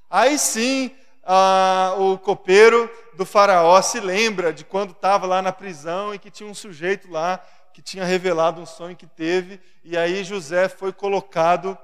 Aí 0.09 0.37
sim 0.37 0.95
ah, 1.23 1.93
o 1.97 2.17
copeiro 2.17 2.89
do 3.15 3.25
faraó 3.25 3.81
se 3.81 3.99
lembra 3.99 4.51
de 4.51 4.63
quando 4.63 4.91
estava 4.91 5.27
lá 5.27 5.41
na 5.41 5.51
prisão 5.51 6.13
e 6.13 6.19
que 6.19 6.31
tinha 6.31 6.49
um 6.49 6.55
sujeito 6.55 7.11
lá 7.11 7.43
que 7.73 7.81
tinha 7.81 8.03
revelado 8.03 8.59
um 8.59 8.65
sonho 8.65 8.95
que 8.95 9.07
teve, 9.07 9.61
e 9.83 9.97
aí 9.97 10.23
José 10.23 10.67
foi 10.67 10.91
colocado 10.91 11.77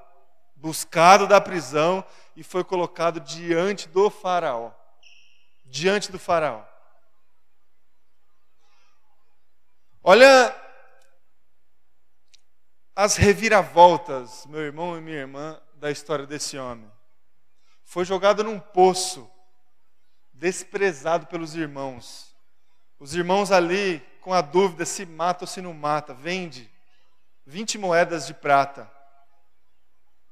buscado 0.56 1.28
da 1.28 1.40
prisão 1.40 2.04
e 2.36 2.44
foi 2.44 2.64
colocado 2.64 3.20
diante 3.20 3.88
do 3.88 4.10
Faraó. 4.10 4.72
Diante 5.64 6.12
do 6.12 6.20
Faraó. 6.20 6.64
Olha 10.04 10.65
as 12.96 13.18
reviravoltas, 13.18 14.46
meu 14.46 14.62
irmão 14.62 14.98
e 14.98 15.02
minha 15.02 15.18
irmã, 15.18 15.62
da 15.76 15.92
história 15.92 16.26
desse 16.26 16.58
homem. 16.58 16.90
Foi 17.84 18.06
jogado 18.06 18.44
num 18.44 18.60
poço, 18.60 19.30
desprezado 20.34 21.28
pelos 21.28 21.56
irmãos. 21.56 22.34
Os 22.98 23.14
irmãos 23.14 23.52
ali, 23.52 24.00
com 24.22 24.34
a 24.34 24.42
dúvida 24.42 24.86
se 24.86 25.06
mata 25.06 25.44
ou 25.44 25.48
se 25.48 25.62
não 25.62 25.74
mata, 25.74 26.14
vende 26.14 26.72
20 27.46 27.78
moedas 27.78 28.26
de 28.26 28.34
prata. 28.34 28.90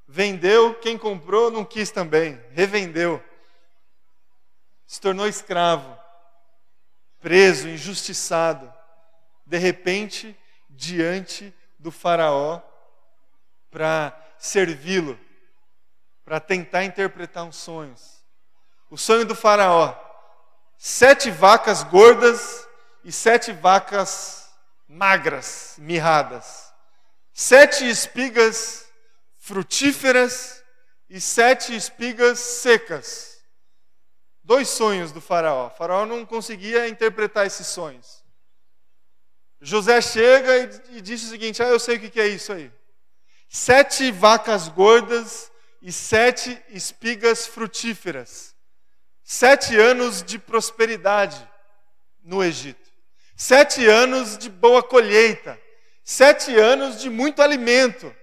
Vendeu, 0.08 0.74
quem 0.80 0.96
comprou 0.96 1.50
não 1.50 1.64
quis 1.64 1.90
também, 1.90 2.40
revendeu. 2.50 3.22
Se 4.86 5.00
tornou 5.00 5.28
escravo, 5.28 5.98
preso, 7.20 7.68
injustiçado. 7.68 8.72
De 9.46 9.58
repente, 9.58 10.36
diante 10.68 11.54
do 11.84 11.92
Faraó, 11.92 12.62
para 13.70 14.18
servi-lo, 14.38 15.20
para 16.24 16.40
tentar 16.40 16.82
interpretar 16.82 17.44
uns 17.44 17.56
sonhos. 17.56 18.24
O 18.88 18.96
sonho 18.96 19.26
do 19.26 19.34
Faraó: 19.34 19.94
sete 20.78 21.30
vacas 21.30 21.82
gordas 21.82 22.66
e 23.04 23.12
sete 23.12 23.52
vacas 23.52 24.50
magras, 24.88 25.74
mirradas. 25.76 26.72
Sete 27.34 27.86
espigas 27.86 28.86
frutíferas 29.38 30.64
e 31.10 31.20
sete 31.20 31.76
espigas 31.76 32.38
secas. 32.38 33.42
Dois 34.42 34.68
sonhos 34.70 35.12
do 35.12 35.20
faraó. 35.20 35.66
O 35.66 35.70
faraó 35.70 36.06
não 36.06 36.24
conseguia 36.24 36.88
interpretar 36.88 37.46
esses 37.46 37.66
sonhos. 37.66 38.23
José 39.64 40.00
chega 40.00 40.56
e, 40.58 40.98
e 40.98 41.00
diz 41.00 41.22
o 41.24 41.28
seguinte: 41.28 41.62
Ah, 41.62 41.66
eu 41.66 41.80
sei 41.80 41.96
o 41.96 42.00
que 42.00 42.20
é 42.20 42.28
isso 42.28 42.52
aí. 42.52 42.70
Sete 43.48 44.12
vacas 44.12 44.68
gordas 44.68 45.50
e 45.80 45.90
sete 45.90 46.60
espigas 46.68 47.46
frutíferas. 47.46 48.54
Sete 49.22 49.76
anos 49.76 50.22
de 50.22 50.38
prosperidade 50.38 51.48
no 52.22 52.44
Egito. 52.44 52.90
Sete 53.36 53.84
anos 53.86 54.38
de 54.38 54.50
boa 54.50 54.82
colheita. 54.82 55.58
Sete 56.04 56.54
anos 56.54 57.00
de 57.00 57.08
muito 57.08 57.40
alimento 57.40 58.14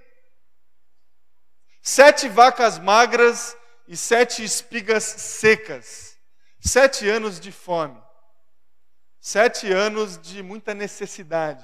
sete 1.81 2.29
vacas 2.29 2.77
magras 2.77 3.57
e 3.87 3.97
sete 3.97 4.43
espigas 4.43 5.03
secas, 5.03 6.17
sete 6.59 7.09
anos 7.09 7.39
de 7.39 7.51
fome, 7.51 8.00
sete 9.21 9.71
anos 9.71 10.17
de 10.17 10.41
muita 10.41 10.73
necessidade. 10.73 11.63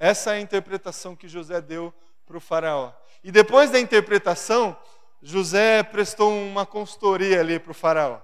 Essa 0.00 0.32
é 0.32 0.34
a 0.34 0.40
interpretação 0.40 1.14
que 1.14 1.28
José 1.28 1.60
deu 1.60 1.94
para 2.26 2.36
o 2.36 2.40
Faraó. 2.40 2.92
E 3.22 3.30
depois 3.30 3.70
da 3.70 3.78
interpretação, 3.78 4.76
José 5.22 5.84
prestou 5.84 6.30
uma 6.32 6.66
consultoria 6.66 7.38
ali 7.38 7.60
para 7.60 7.70
o 7.70 7.74
Faraó. 7.74 8.20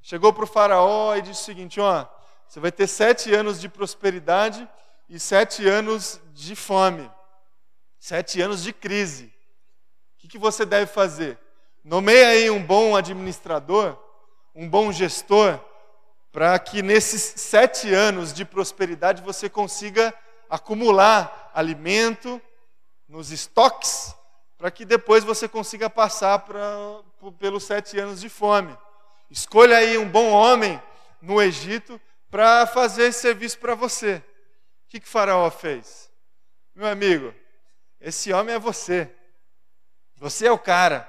Chegou 0.00 0.32
para 0.32 0.44
o 0.44 0.46
Faraó 0.46 1.16
e 1.16 1.22
disse 1.22 1.42
o 1.42 1.44
seguinte: 1.44 1.80
ó, 1.80 2.06
você 2.46 2.60
vai 2.60 2.70
ter 2.70 2.86
sete 2.86 3.34
anos 3.34 3.60
de 3.60 3.68
prosperidade 3.68 4.66
e 5.08 5.18
sete 5.18 5.66
anos 5.66 6.20
de 6.32 6.54
fome. 6.54 7.10
Sete 7.98 8.40
anos 8.40 8.62
de 8.62 8.72
crise. 8.72 9.26
O 9.26 10.18
que, 10.18 10.28
que 10.28 10.38
você 10.38 10.64
deve 10.64 10.86
fazer? 10.86 11.38
Nomeie 11.82 12.24
aí 12.24 12.50
um 12.50 12.62
bom 12.62 12.94
administrador, 12.94 13.98
um 14.54 14.68
bom 14.68 14.92
gestor, 14.92 15.60
para 16.34 16.58
que 16.58 16.82
nesses 16.82 17.22
sete 17.22 17.94
anos 17.94 18.32
de 18.32 18.44
prosperidade 18.44 19.22
você 19.22 19.48
consiga 19.48 20.12
acumular 20.50 21.52
alimento 21.54 22.42
nos 23.06 23.30
estoques, 23.30 24.12
para 24.58 24.68
que 24.68 24.84
depois 24.84 25.22
você 25.22 25.46
consiga 25.46 25.88
passar 25.88 26.40
pra, 26.40 26.58
pelos 27.38 27.62
sete 27.62 28.00
anos 28.00 28.20
de 28.20 28.28
fome. 28.28 28.76
Escolha 29.30 29.76
aí 29.76 29.96
um 29.96 30.08
bom 30.08 30.32
homem 30.32 30.82
no 31.22 31.40
Egito 31.40 32.00
para 32.28 32.66
fazer 32.66 33.04
esse 33.04 33.20
serviço 33.20 33.60
para 33.60 33.76
você. 33.76 34.16
O 34.16 34.88
que, 34.88 34.98
que 34.98 35.08
Faraó 35.08 35.48
fez? 35.52 36.10
Meu 36.74 36.88
amigo, 36.88 37.32
esse 38.00 38.32
homem 38.32 38.56
é 38.56 38.58
você. 38.58 39.08
Você 40.16 40.48
é 40.48 40.50
o 40.50 40.58
cara. 40.58 41.08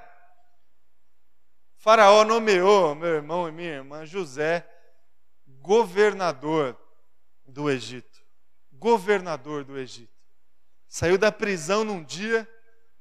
Faraó 1.77 2.23
nomeou 2.23 2.93
meu 2.93 3.09
irmão 3.09 3.49
e 3.49 3.51
minha 3.51 3.73
irmã 3.73 4.05
José 4.05 4.69
governador 5.65 6.78
do 7.43 7.69
Egito. 7.69 8.21
Governador 8.71 9.63
do 9.63 9.78
Egito. 9.80 10.13
Saiu 10.88 11.17
da 11.17 11.32
prisão 11.32 11.84
num 11.84 12.04
dia, 12.04 12.47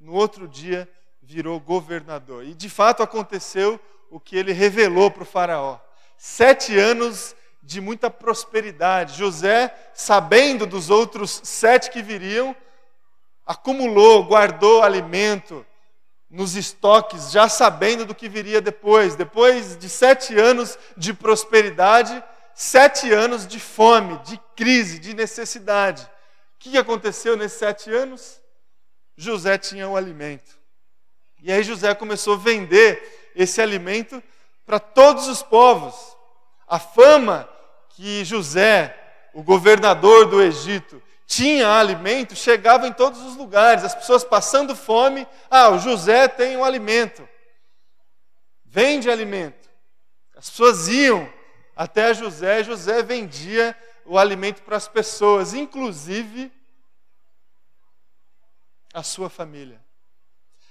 no 0.01 0.15
outro 0.15 0.49
dia 0.49 0.89
virou 1.23 1.61
governador. 1.61 2.45
E 2.45 2.55
de 2.55 2.71
fato 2.71 3.03
aconteceu 3.03 3.79
o 4.11 4.19
que 4.19 4.37
ele 4.37 4.53
revelou 4.53 5.11
para 5.11 5.23
o 5.23 5.27
Faraó. 5.27 5.79
Sete 6.17 6.79
anos 6.79 7.37
de 7.63 7.81
muita 7.81 8.11
prosperidade. 8.11 9.19
José, 9.19 9.75
sabendo 9.93 10.67
dos 10.67 10.89
outros 10.89 11.41
sete 11.45 11.91
que 11.91 12.03
viriam, 12.03 12.57
acumulou, 13.45 14.25
guardou 14.25 14.83
alimento 14.83 15.67
nos 16.31 16.57
estoques, 16.57 17.31
já 17.31 17.49
sabendo 17.49 18.05
do 18.05 18.15
que 18.15 18.29
viria 18.29 18.61
depois. 18.61 19.15
Depois 19.15 19.77
de 19.77 19.89
sete 19.89 20.39
anos 20.39 20.79
de 20.97 21.13
prosperidade, 21.15 22.23
sete 22.55 23.13
anos 23.13 23.47
de 23.47 23.59
fome, 23.59 24.19
de 24.19 24.41
crise, 24.57 24.99
de 24.99 25.15
necessidade. 25.15 26.03
O 26.03 26.09
que 26.59 26.79
aconteceu 26.79 27.37
nesses 27.37 27.59
sete 27.59 27.91
anos? 27.93 28.41
José 29.17 29.59
tinha 29.59 29.89
o 29.89 29.97
alimento. 29.97 30.59
E 31.43 31.53
aí 31.53 31.63
José 31.63 31.95
começou 31.95 32.35
a 32.35 32.39
vender 32.39 33.33
esse 33.35 33.61
alimento 33.61 34.23
para 34.65 34.79
todos 34.79 35.29
os 35.29 35.43
povos. 35.43 35.95
A 36.67 36.79
fama 36.79 37.49
que 37.91 38.25
José, 38.25 38.97
o 39.35 39.43
governador 39.43 40.27
do 40.27 40.43
Egito, 40.43 41.03
tinha 41.27 41.69
alimento, 41.69 42.35
chegava 42.35 42.87
em 42.87 42.93
todos 42.93 43.21
os 43.23 43.37
lugares, 43.37 43.85
as 43.85 43.95
pessoas 43.95 44.25
passando 44.25 44.77
fome, 44.77 45.27
ah, 45.51 45.71
o 45.71 45.79
José 45.79 46.29
tem 46.29 46.57
um 46.57 46.65
alimento, 46.65 47.27
vende 48.65 49.11
alimento. 49.11 49.69
As 50.37 50.51
pessoas 50.51 50.89
iam 50.89 51.31
até 51.77 52.15
José, 52.15 52.63
José 52.63 53.03
vendia 53.03 53.77
o 54.05 54.19
alimento 54.19 54.63
para 54.63 54.77
as 54.77 54.87
pessoas, 54.87 55.55
inclusive 55.55 56.53
a 58.93 59.03
sua 59.03 59.29
família. 59.29 59.85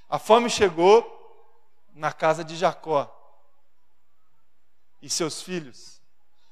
A 0.10 0.18
fome 0.18 0.50
chegou 0.50 1.20
na 1.94 2.14
casa 2.14 2.44
de 2.44 2.56
Jacó 2.56 3.12
e 5.02 5.10
seus 5.10 5.42
filhos. 5.42 6.02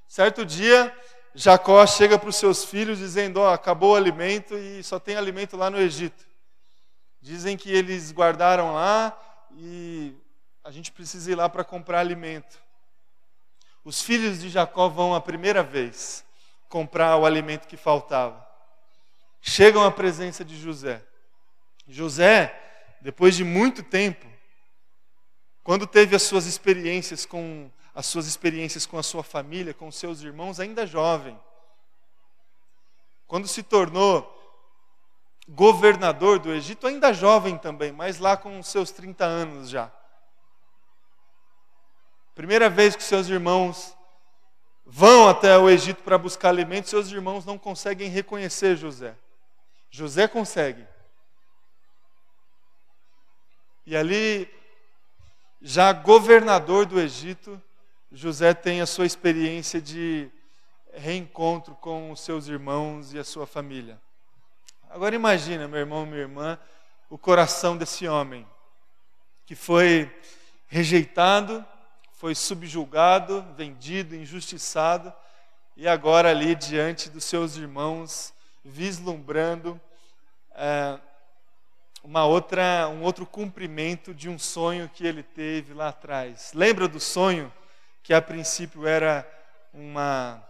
Certo 0.08 0.46
dia, 0.46 0.94
Jacó 1.34 1.86
chega 1.88 2.20
para 2.20 2.30
os 2.30 2.36
seus 2.36 2.66
filhos 2.66 2.98
dizendo: 2.98 3.40
oh, 3.40 3.48
acabou 3.48 3.94
o 3.94 3.96
alimento 3.96 4.58
e 4.58 4.84
só 4.84 5.00
tem 5.00 5.16
alimento 5.16 5.56
lá 5.56 5.70
no 5.70 5.80
Egito. 5.80 6.28
Dizem 7.22 7.56
que 7.56 7.72
eles 7.72 8.12
guardaram 8.12 8.74
lá 8.74 9.18
e 9.52 10.14
a 10.64 10.72
gente 10.72 10.92
precisa 10.92 11.32
ir 11.32 11.36
lá 11.36 11.48
para 11.48 11.64
comprar 11.64 12.00
alimento. 12.00 12.62
Os 13.84 14.02
filhos 14.02 14.40
de 14.40 14.50
Jacó 14.50 14.88
vão 14.88 15.16
a 15.16 15.22
primeira 15.22 15.64
vez 15.64 16.26
comprar 16.70 17.18
o 17.18 17.26
alimento 17.26 17.68
que 17.68 17.78
faltava. 17.78 18.48
Chegam 19.42 19.84
à 19.84 19.92
presença 19.92 20.46
de 20.46 20.60
José. 20.60 21.04
José, 21.88 22.58
depois 23.02 23.36
de 23.36 23.44
muito 23.44 23.82
tempo, 23.82 24.26
quando 25.64 25.88
teve 25.88 26.16
as 26.16 26.22
suas 26.24 26.46
experiências 26.46 27.26
com 27.26 27.72
as 27.94 28.06
suas 28.06 28.26
experiências 28.26 28.86
com 28.86 28.98
a 28.98 29.04
sua 29.04 29.24
família, 29.24 29.74
com 29.74 29.92
seus 29.92 30.22
irmãos, 30.22 30.60
ainda 30.60 30.88
jovem. 30.88 31.38
Quando 33.28 33.48
se 33.48 33.64
tornou 33.64 34.38
governador 35.48 36.40
do 36.40 36.54
Egito, 36.54 36.88
ainda 36.88 37.14
jovem 37.14 37.58
também, 37.58 37.92
mas 37.92 38.18
lá 38.18 38.38
com 38.38 38.62
seus 38.64 38.92
30 38.92 39.26
anos 39.26 39.70
já. 39.70 39.92
Primeira 42.42 42.72
vez 42.72 42.96
que 42.96 43.04
seus 43.04 43.28
irmãos 43.30 43.96
vão 44.84 45.30
até 45.30 45.56
o 45.60 45.70
Egito 45.70 46.02
para 46.02 46.18
buscar 46.18 46.50
alimento, 46.50 46.90
seus 46.90 47.12
irmãos 47.12 47.46
não 47.46 47.56
conseguem 47.56 48.10
reconhecer 48.10 48.76
José. 48.76 49.16
José 49.92 50.28
consegue. 50.28 50.84
E 53.86 53.96
ali, 53.96 54.52
já 55.62 55.94
governador 55.94 56.88
do 56.88 57.00
Egito, 57.00 57.62
José 58.12 58.56
tem 58.56 58.82
a 58.82 58.88
sua 58.88 59.06
experiência 59.06 59.80
de 59.80 60.28
reencontro 60.94 61.76
com 61.76 62.10
os 62.10 62.22
seus 62.22 62.48
irmãos 62.48 63.14
e 63.14 63.20
a 63.20 63.24
sua 63.24 63.46
família. 63.46 64.02
Agora 64.90 65.14
imagina, 65.14 65.68
meu 65.68 65.82
irmão, 65.82 66.08
minha 66.08 66.22
irmã, 66.22 66.58
o 67.08 67.20
coração 67.20 67.78
desse 67.78 68.08
homem, 68.08 68.48
que 69.46 69.54
foi 69.54 70.12
rejeitado, 70.68 71.64
foi 72.22 72.36
subjugado, 72.36 73.44
vendido, 73.58 74.16
injustiçado, 74.16 75.12
e 75.76 75.88
agora 75.88 76.30
ali 76.30 76.54
diante 76.54 77.10
dos 77.10 77.24
seus 77.24 77.56
irmãos, 77.56 78.32
vislumbrando 78.64 79.82
é, 80.54 81.00
uma 82.04 82.24
outra, 82.24 82.88
um 82.90 83.02
outro 83.02 83.26
cumprimento 83.26 84.14
de 84.14 84.30
um 84.30 84.38
sonho 84.38 84.88
que 84.88 85.04
ele 85.04 85.24
teve 85.24 85.74
lá 85.74 85.88
atrás. 85.88 86.52
Lembra 86.54 86.88
do 86.88 87.00
sonho 87.00 87.52
que 88.04 88.14
a 88.14 88.22
princípio 88.22 88.86
era 88.86 89.28
uma 89.74 90.48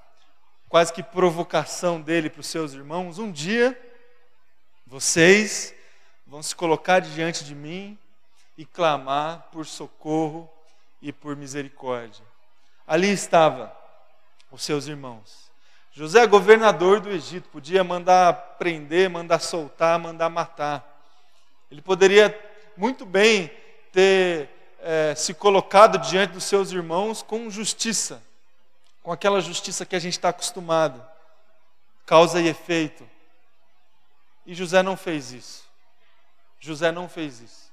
quase 0.68 0.92
que 0.92 1.02
provocação 1.02 2.02
dele 2.02 2.30
para 2.30 2.42
os 2.42 2.48
seus 2.48 2.74
irmãos? 2.74 3.18
Um 3.18 3.32
dia 3.32 3.82
vocês 4.86 5.74
vão 6.28 6.44
se 6.44 6.54
colocar 6.54 7.00
diante 7.00 7.46
de 7.46 7.56
mim 7.56 7.98
e 8.58 8.66
clamar 8.66 9.48
por 9.54 9.66
socorro 9.66 10.52
e 11.02 11.12
por 11.12 11.36
misericórdia. 11.36 12.24
Ali 12.86 13.12
estava 13.12 13.76
os 14.52 14.64
seus 14.64 14.88
irmãos. 14.88 15.50
José, 15.94 16.26
governador 16.26 17.00
do 17.00 17.10
Egito, 17.10 17.50
podia 17.50 17.84
mandar 17.84 18.34
prender, 18.58 19.10
mandar 19.10 19.40
soltar, 19.40 20.00
mandar 20.00 20.30
matar. 20.30 20.88
Ele 21.70 21.82
poderia 21.82 22.38
muito 22.78 23.06
bem 23.06 23.52
ter 23.92 24.50
é, 24.82 25.14
se 25.16 25.34
colocado 25.34 25.98
diante 25.98 26.32
dos 26.34 26.46
seus 26.46 26.72
irmãos 26.72 27.22
com 27.22 27.50
justiça, 27.50 28.22
com 29.04 29.12
aquela 29.12 29.42
justiça 29.42 29.86
que 29.86 29.96
a 29.96 30.00
gente 30.00 30.14
está 30.14 30.30
acostumado, 30.30 31.06
causa 32.06 32.42
e 32.42 32.48
efeito. 32.48 33.08
E 34.46 34.56
José 34.56 34.82
não 34.82 34.96
fez 34.96 35.32
isso. 35.32 35.64
José 36.60 36.92
não 36.92 37.10
fez 37.10 37.42
isso. 37.42 37.72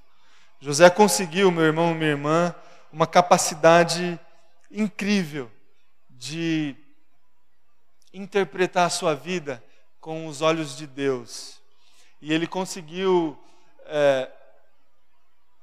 José 0.60 0.90
conseguiu, 0.90 1.50
meu 1.50 1.64
irmão 1.64 1.94
minha 1.94 2.10
irmã, 2.10 2.54
uma 2.92 3.06
capacidade 3.06 4.18
incrível 4.70 5.50
de 6.10 6.74
interpretar 8.12 8.86
a 8.86 8.90
sua 8.90 9.14
vida 9.14 9.62
com 10.00 10.26
os 10.26 10.42
olhos 10.42 10.76
de 10.76 10.86
Deus. 10.86 11.60
E 12.20 12.32
ele 12.32 12.46
conseguiu 12.46 13.38
é, 13.86 14.30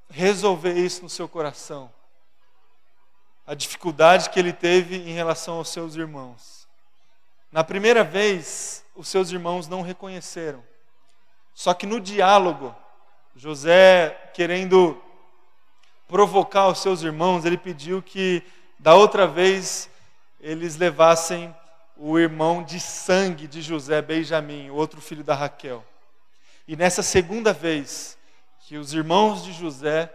resolver 0.09 0.73
isso 0.73 1.03
no 1.03 1.09
seu 1.09 1.27
coração. 1.27 1.91
A 3.45 3.53
dificuldade 3.53 4.29
que 4.29 4.39
ele 4.39 4.53
teve 4.53 4.97
em 4.97 5.13
relação 5.13 5.57
aos 5.57 5.69
seus 5.69 5.95
irmãos. 5.95 6.67
Na 7.51 7.63
primeira 7.63 8.03
vez, 8.03 8.83
os 8.95 9.07
seus 9.07 9.31
irmãos 9.31 9.67
não 9.67 9.81
reconheceram. 9.81 10.63
Só 11.53 11.73
que 11.73 11.85
no 11.85 11.99
diálogo, 11.99 12.75
José, 13.35 14.31
querendo 14.33 15.01
provocar 16.07 16.67
os 16.67 16.79
seus 16.79 17.01
irmãos, 17.01 17.45
ele 17.45 17.57
pediu 17.57 18.01
que 18.01 18.43
da 18.79 18.93
outra 18.95 19.25
vez 19.25 19.89
eles 20.39 20.75
levassem 20.75 21.55
o 21.97 22.19
irmão 22.19 22.63
de 22.63 22.79
sangue 22.79 23.47
de 23.47 23.61
José, 23.61 24.01
Benjamim, 24.01 24.69
o 24.69 24.75
outro 24.75 25.01
filho 25.01 25.23
da 25.23 25.33
Raquel. 25.33 25.83
E 26.67 26.75
nessa 26.75 27.01
segunda 27.01 27.53
vez 27.53 28.17
que 28.61 28.77
os 28.77 28.93
irmãos 28.93 29.43
de 29.43 29.53
José 29.53 30.11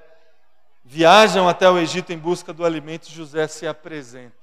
viajam 0.85 1.49
até 1.49 1.69
o 1.69 1.79
Egito 1.79 2.13
em 2.13 2.19
busca 2.19 2.53
do 2.53 2.65
alimento, 2.65 3.11
José 3.11 3.47
se 3.47 3.67
apresenta. 3.67 4.35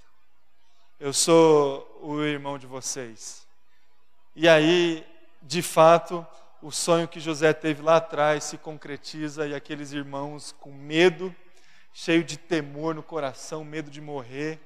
Eu 1.00 1.14
sou 1.14 2.00
o 2.02 2.22
irmão 2.24 2.58
de 2.58 2.66
vocês. 2.66 3.46
E 4.36 4.48
aí, 4.48 5.06
de 5.42 5.62
fato, 5.62 6.26
o 6.62 6.72
sonho 6.72 7.08
que 7.08 7.20
José 7.20 7.54
teve 7.54 7.82
lá 7.82 7.98
atrás 7.98 8.44
se 8.44 8.58
concretiza 8.58 9.48
e 9.48 9.54
aqueles 9.54 9.92
irmãos 9.92 10.56
com 10.60 10.72
medo, 10.72 11.36
cheio 11.94 12.24
de 12.24 12.38
temor 12.38 12.96
no 12.96 13.04
coração, 13.04 13.64
medo 13.64 13.92
de 13.92 14.02
morrer, 14.02 14.60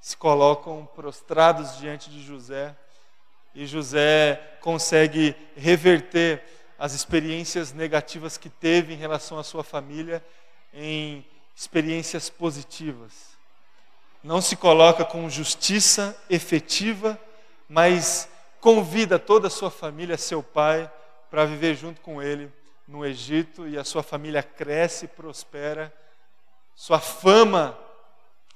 se 0.00 0.16
colocam 0.16 0.86
prostrados 0.94 1.78
diante 1.78 2.10
de 2.10 2.22
José. 2.22 2.76
E 3.54 3.66
José 3.66 4.58
consegue 4.60 5.34
reverter 5.56 6.42
as 6.78 6.92
experiências 6.92 7.72
negativas 7.72 8.36
que 8.36 8.48
teve 8.48 8.92
em 8.92 8.96
relação 8.96 9.38
à 9.38 9.42
sua 9.42 9.64
família 9.64 10.24
em 10.72 11.26
experiências 11.56 12.30
positivas. 12.30 13.36
Não 14.22 14.40
se 14.40 14.54
coloca 14.54 15.04
com 15.04 15.28
justiça 15.28 16.16
efetiva, 16.28 17.18
mas 17.68 18.28
convida 18.60 19.18
toda 19.18 19.48
a 19.48 19.50
sua 19.50 19.70
família, 19.70 20.16
seu 20.16 20.42
pai, 20.42 20.90
para 21.30 21.44
viver 21.44 21.74
junto 21.74 22.00
com 22.00 22.22
ele 22.22 22.50
no 22.86 23.04
Egito 23.04 23.68
e 23.68 23.76
a 23.76 23.84
sua 23.84 24.02
família 24.02 24.42
cresce 24.42 25.04
e 25.04 25.08
prospera. 25.08 25.92
Sua 26.74 26.98
fama 26.98 27.78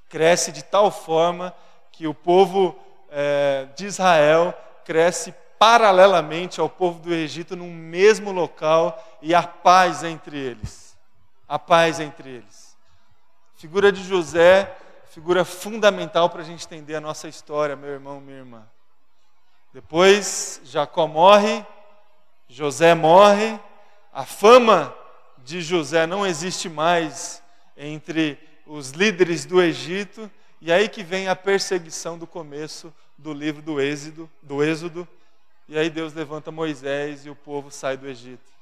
cresce 0.09 0.53
de 0.53 0.63
tal 0.63 0.91
forma 0.91 1.55
que 1.91 2.07
o 2.07 2.15
povo 2.15 2.79
é, 3.11 3.69
de 3.77 3.87
Israel 3.87 4.55
cresce 4.85 5.35
paralelamente 5.59 6.61
ao 6.61 6.69
povo 6.69 6.99
do 6.99 7.15
Egito 7.15 7.55
num 7.55 7.73
mesmo 7.73 8.33
local 8.33 9.01
e 9.21 9.35
há 9.35 9.43
paz 9.43 10.03
entre 10.03 10.39
eles. 10.39 10.97
A 11.47 11.59
paz 11.59 12.01
entre 12.01 12.31
eles. 12.31 12.77
Figura 13.55 13.93
de 13.93 14.03
José, 14.03 14.75
figura 15.11 15.45
fundamental 15.45 16.31
para 16.31 16.41
a 16.41 16.45
gente 16.45 16.65
entender 16.65 16.97
a 16.97 17.01
nossa 17.01 17.29
história, 17.29 17.77
meu 17.77 17.91
irmão, 17.91 18.21
minha 18.21 18.39
irmã. 18.39 18.67
Depois 19.73 20.61
Jacó 20.65 21.07
morre, 21.07 21.65
José 22.53 22.95
morre, 22.95 23.59
a 24.13 24.27
fama 24.27 24.95
de 25.39 25.63
José 25.63 26.07
não 26.07 26.27
existe 26.27 26.69
mais 26.69 27.43
entre 27.75 28.39
os 28.67 28.91
líderes 28.91 29.47
do 29.47 29.63
Egito, 29.63 30.31
e 30.61 30.71
aí 30.71 30.87
que 30.87 31.03
vem 31.03 31.29
a 31.29 31.35
perseguição 31.35 32.19
do 32.19 32.27
começo 32.27 32.93
do 33.17 33.33
livro 33.33 33.63
do 33.63 33.81
Êxodo, 33.81 34.31
do 34.43 34.63
Êxodo, 34.63 35.09
e 35.67 35.79
aí 35.79 35.89
Deus 35.89 36.13
levanta 36.13 36.53
Moisés 36.53 37.25
e 37.25 37.31
o 37.31 37.35
povo 37.35 37.71
sai 37.71 37.97
do 37.97 38.07
Egito. 38.07 38.53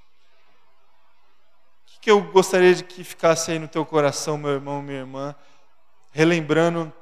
O 1.97 2.01
que 2.01 2.13
eu 2.13 2.23
gostaria 2.23 2.77
de 2.77 2.85
que 2.85 3.03
ficasse 3.03 3.51
aí 3.51 3.59
no 3.59 3.67
teu 3.67 3.85
coração, 3.85 4.39
meu 4.39 4.53
irmão, 4.53 4.81
minha 4.81 5.01
irmã, 5.01 5.35
relembrando 6.13 6.93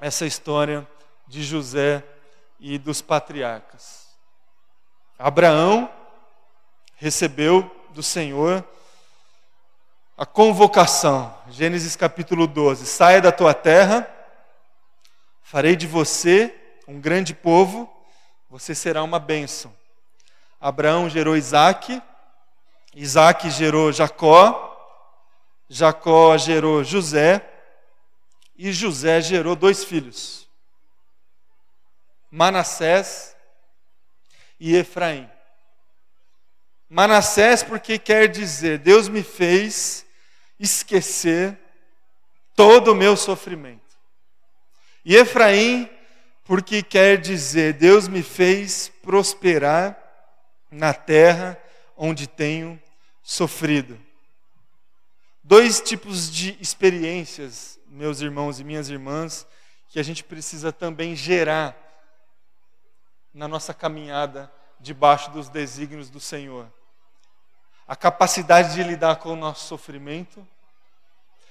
essa 0.00 0.26
história 0.26 0.84
de 1.28 1.44
José 1.44 2.02
e 2.58 2.76
dos 2.76 3.00
patriarcas. 3.00 4.08
Abraão 5.16 5.88
recebeu 7.04 7.70
do 7.90 8.02
Senhor 8.02 8.66
a 10.16 10.24
convocação, 10.24 11.36
Gênesis 11.50 11.94
capítulo 11.96 12.46
12: 12.46 12.86
saia 12.86 13.20
da 13.20 13.30
tua 13.30 13.52
terra, 13.52 14.08
farei 15.42 15.76
de 15.76 15.86
você 15.86 16.54
um 16.88 16.98
grande 16.98 17.34
povo, 17.34 17.94
você 18.48 18.74
será 18.74 19.02
uma 19.02 19.18
bênção. 19.18 19.70
Abraão 20.58 21.10
gerou 21.10 21.36
Isaac, 21.36 22.02
Isaac 22.94 23.50
gerou 23.50 23.92
Jacó, 23.92 24.74
Jacó 25.68 26.38
gerou 26.38 26.82
José, 26.82 27.46
e 28.56 28.72
José 28.72 29.20
gerou 29.20 29.54
dois 29.54 29.84
filhos, 29.84 30.48
Manassés 32.30 33.36
e 34.58 34.74
Efraim. 34.74 35.33
Manassés, 36.88 37.62
porque 37.62 37.98
quer 37.98 38.28
dizer, 38.28 38.78
Deus 38.78 39.08
me 39.08 39.22
fez 39.22 40.04
esquecer 40.58 41.58
todo 42.54 42.92
o 42.92 42.94
meu 42.94 43.16
sofrimento. 43.16 43.82
E 45.04 45.16
Efraim, 45.16 45.88
porque 46.44 46.82
quer 46.82 47.20
dizer, 47.20 47.74
Deus 47.74 48.06
me 48.08 48.22
fez 48.22 48.90
prosperar 49.02 49.98
na 50.70 50.92
terra 50.92 51.58
onde 51.96 52.26
tenho 52.26 52.80
sofrido. 53.22 53.98
Dois 55.42 55.80
tipos 55.80 56.30
de 56.30 56.56
experiências, 56.60 57.78
meus 57.86 58.20
irmãos 58.20 58.60
e 58.60 58.64
minhas 58.64 58.88
irmãs, 58.88 59.46
que 59.88 60.00
a 60.00 60.02
gente 60.02 60.24
precisa 60.24 60.72
também 60.72 61.14
gerar 61.14 61.76
na 63.32 63.46
nossa 63.46 63.74
caminhada 63.74 64.50
debaixo 64.84 65.30
dos 65.30 65.48
desígnios 65.48 66.10
do 66.10 66.20
Senhor 66.20 66.68
a 67.86 67.94
capacidade 67.94 68.74
de 68.74 68.82
lidar 68.82 69.16
com 69.16 69.30
o 69.30 69.36
nosso 69.36 69.66
sofrimento 69.66 70.46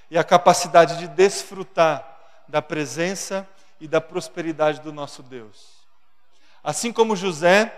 e 0.09 0.17
a 0.17 0.23
capacidade 0.23 0.97
de 0.97 1.07
desfrutar 1.07 2.07
da 2.47 2.61
presença 2.61 3.47
e 3.79 3.87
da 3.87 4.01
prosperidade 4.01 4.81
do 4.81 4.91
nosso 4.91 5.21
Deus. 5.21 5.73
Assim 6.63 6.91
como 6.91 7.15
José, 7.15 7.73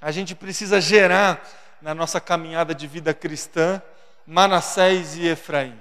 a 0.00 0.10
gente 0.10 0.34
precisa 0.34 0.80
gerar 0.80 1.46
na 1.80 1.94
nossa 1.94 2.20
caminhada 2.20 2.74
de 2.74 2.86
vida 2.86 3.14
cristã 3.14 3.80
Manassés 4.26 5.16
e 5.16 5.26
Efraim. 5.26 5.80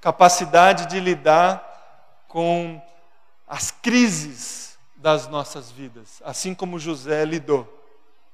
Capacidade 0.00 0.86
de 0.86 1.00
lidar 1.00 2.24
com 2.28 2.80
as 3.46 3.70
crises 3.70 4.67
das 4.98 5.28
nossas 5.28 5.70
vidas, 5.70 6.20
assim 6.24 6.54
como 6.54 6.78
José 6.78 7.24
lidou. 7.24 7.66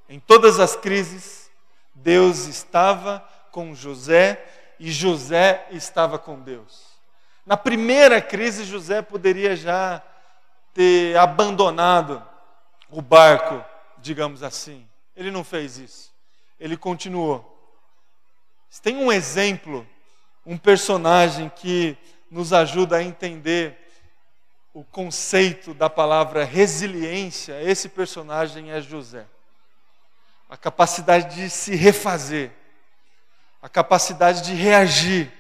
Em 0.09 0.19
todas 0.19 0.59
as 0.59 0.75
crises, 0.75 1.51
Deus 1.95 2.47
estava 2.47 3.27
com 3.53 3.75
José 3.75 4.43
e 4.81 4.91
José 4.91 5.67
estava 5.71 6.19
com 6.19 6.41
Deus. 6.41 6.85
Na 7.47 7.57
primeira 7.57 8.21
crise, 8.21 8.65
José 8.65 9.03
poderia 9.03 9.55
já 9.55 10.03
ter 10.73 11.17
abandonado 11.19 12.25
o 12.91 13.03
barco, 13.03 13.63
digamos 13.99 14.43
assim. 14.43 14.87
Ele 15.15 15.31
não 15.31 15.45
fez 15.45 15.77
isso. 15.77 16.13
Ele 16.59 16.77
continuou. 16.77 17.51
Tem 18.83 18.97
um 18.97 19.13
exemplo, 19.13 19.87
um 20.45 20.57
personagem 20.57 21.51
que 21.55 21.97
nos 22.31 22.53
ajuda 22.53 22.97
a 22.97 23.03
entender 23.03 23.84
o 24.75 24.83
conceito 24.83 25.73
da 25.73 25.89
palavra 25.89 26.45
resiliência. 26.45 27.63
Esse 27.63 27.89
personagem 27.89 28.73
é 28.73 28.81
José. 28.81 29.25
A 30.51 30.57
capacidade 30.57 31.37
de 31.37 31.49
se 31.49 31.77
refazer, 31.77 32.51
a 33.63 33.69
capacidade 33.69 34.43
de 34.43 34.53
reagir, 34.53 35.33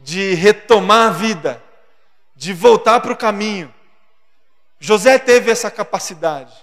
de 0.00 0.34
retomar 0.34 1.08
a 1.08 1.10
vida, 1.10 1.62
de 2.34 2.52
voltar 2.52 3.00
para 3.00 3.12
o 3.12 3.16
caminho. 3.16 3.72
José 4.80 5.18
teve 5.18 5.50
essa 5.50 5.70
capacidade 5.70 6.54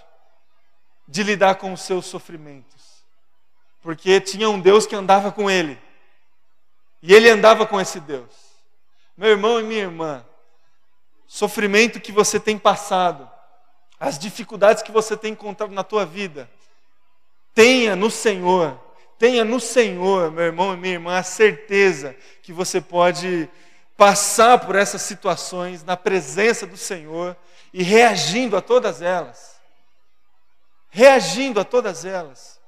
de 1.08 1.22
lidar 1.22 1.56
com 1.56 1.72
os 1.72 1.80
seus 1.80 2.06
sofrimentos, 2.06 3.04
porque 3.82 4.20
tinha 4.20 4.48
um 4.50 4.60
Deus 4.60 4.86
que 4.86 4.94
andava 4.94 5.32
com 5.32 5.50
ele, 5.50 5.80
e 7.02 7.14
ele 7.14 7.28
andava 7.28 7.66
com 7.66 7.80
esse 7.80 8.00
Deus. 8.00 8.30
Meu 9.16 9.30
irmão 9.30 9.60
e 9.60 9.62
minha 9.62 9.82
irmã, 9.82 10.24
sofrimento 11.26 12.00
que 12.00 12.12
você 12.12 12.38
tem 12.38 12.58
passado, 12.58 13.28
as 13.98 14.18
dificuldades 14.18 14.82
que 14.82 14.92
você 14.92 15.16
tem 15.16 15.32
encontrado 15.32 15.72
na 15.72 15.82
tua 15.82 16.04
vida, 16.04 16.48
tenha 17.54 17.96
no 17.96 18.10
Senhor, 18.10 18.78
tenha 19.18 19.44
no 19.44 19.58
Senhor, 19.58 20.30
meu 20.30 20.44
irmão 20.44 20.74
e 20.74 20.76
minha 20.76 20.94
irmã, 20.94 21.18
a 21.18 21.22
certeza 21.22 22.14
que 22.42 22.52
você 22.52 22.80
pode 22.80 23.48
passar 23.96 24.58
por 24.58 24.76
essas 24.76 25.02
situações 25.02 25.82
na 25.82 25.96
presença 25.96 26.66
do 26.66 26.76
Senhor 26.76 27.36
e 27.72 27.82
reagindo 27.82 28.56
a 28.56 28.60
todas 28.60 29.00
elas. 29.00 29.56
Reagindo 30.90 31.58
a 31.60 31.64
todas 31.64 32.04
elas. 32.04 32.60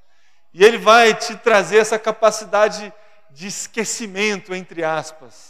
E 0.52 0.64
Ele 0.64 0.78
vai 0.78 1.14
te 1.14 1.36
trazer 1.36 1.78
essa 1.78 1.98
capacidade 1.98 2.92
de 3.30 3.46
esquecimento, 3.46 4.54
entre 4.54 4.82
aspas. 4.82 5.47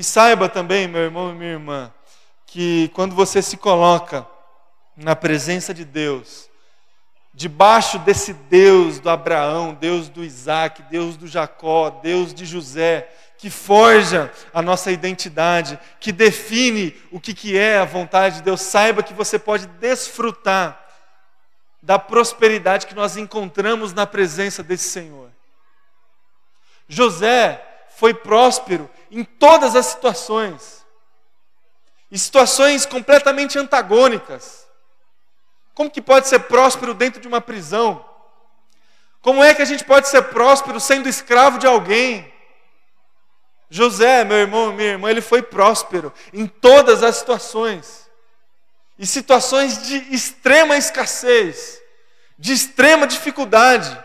E 0.00 0.02
saiba 0.02 0.48
também, 0.48 0.88
meu 0.88 1.02
irmão 1.02 1.30
e 1.30 1.34
minha 1.34 1.50
irmã, 1.50 1.92
que 2.46 2.90
quando 2.94 3.14
você 3.14 3.42
se 3.42 3.58
coloca 3.58 4.26
na 4.96 5.14
presença 5.14 5.74
de 5.74 5.84
Deus, 5.84 6.48
debaixo 7.34 7.98
desse 7.98 8.32
Deus 8.32 8.98
do 8.98 9.10
Abraão, 9.10 9.74
Deus 9.74 10.08
do 10.08 10.24
Isaac, 10.24 10.84
Deus 10.84 11.18
do 11.18 11.26
Jacó, 11.26 11.90
Deus 11.90 12.32
de 12.32 12.46
José, 12.46 13.10
que 13.36 13.50
forja 13.50 14.32
a 14.54 14.62
nossa 14.62 14.90
identidade, 14.90 15.78
que 16.00 16.12
define 16.12 16.98
o 17.12 17.20
que, 17.20 17.34
que 17.34 17.58
é 17.58 17.76
a 17.76 17.84
vontade 17.84 18.36
de 18.36 18.42
Deus, 18.44 18.62
saiba 18.62 19.02
que 19.02 19.12
você 19.12 19.38
pode 19.38 19.66
desfrutar 19.66 20.82
da 21.82 21.98
prosperidade 21.98 22.86
que 22.86 22.94
nós 22.94 23.18
encontramos 23.18 23.92
na 23.92 24.06
presença 24.06 24.62
desse 24.62 24.88
Senhor. 24.88 25.28
José 26.88 27.62
foi 27.98 28.14
próspero 28.14 28.88
em 29.10 29.24
todas 29.24 29.74
as 29.74 29.86
situações, 29.86 30.84
em 32.10 32.16
situações 32.16 32.86
completamente 32.86 33.58
antagônicas. 33.58 34.66
Como 35.74 35.90
que 35.90 36.02
pode 36.02 36.28
ser 36.28 36.40
próspero 36.40 36.94
dentro 36.94 37.20
de 37.20 37.28
uma 37.28 37.40
prisão? 37.40 38.04
Como 39.20 39.42
é 39.42 39.54
que 39.54 39.62
a 39.62 39.66
gente 39.66 39.84
pode 39.84 40.08
ser 40.08 40.22
próspero 40.24 40.80
sendo 40.80 41.08
escravo 41.08 41.58
de 41.58 41.66
alguém? 41.66 42.32
José, 43.68 44.24
meu 44.24 44.36
irmão, 44.36 44.72
minha 44.72 44.90
irmã, 44.90 45.10
ele 45.10 45.20
foi 45.20 45.42
próspero 45.42 46.12
em 46.32 46.46
todas 46.46 47.02
as 47.02 47.16
situações. 47.16 48.08
E 48.98 49.06
situações 49.06 49.86
de 49.86 49.96
extrema 50.14 50.76
escassez, 50.76 51.80
de 52.38 52.52
extrema 52.52 53.06
dificuldade. 53.06 53.96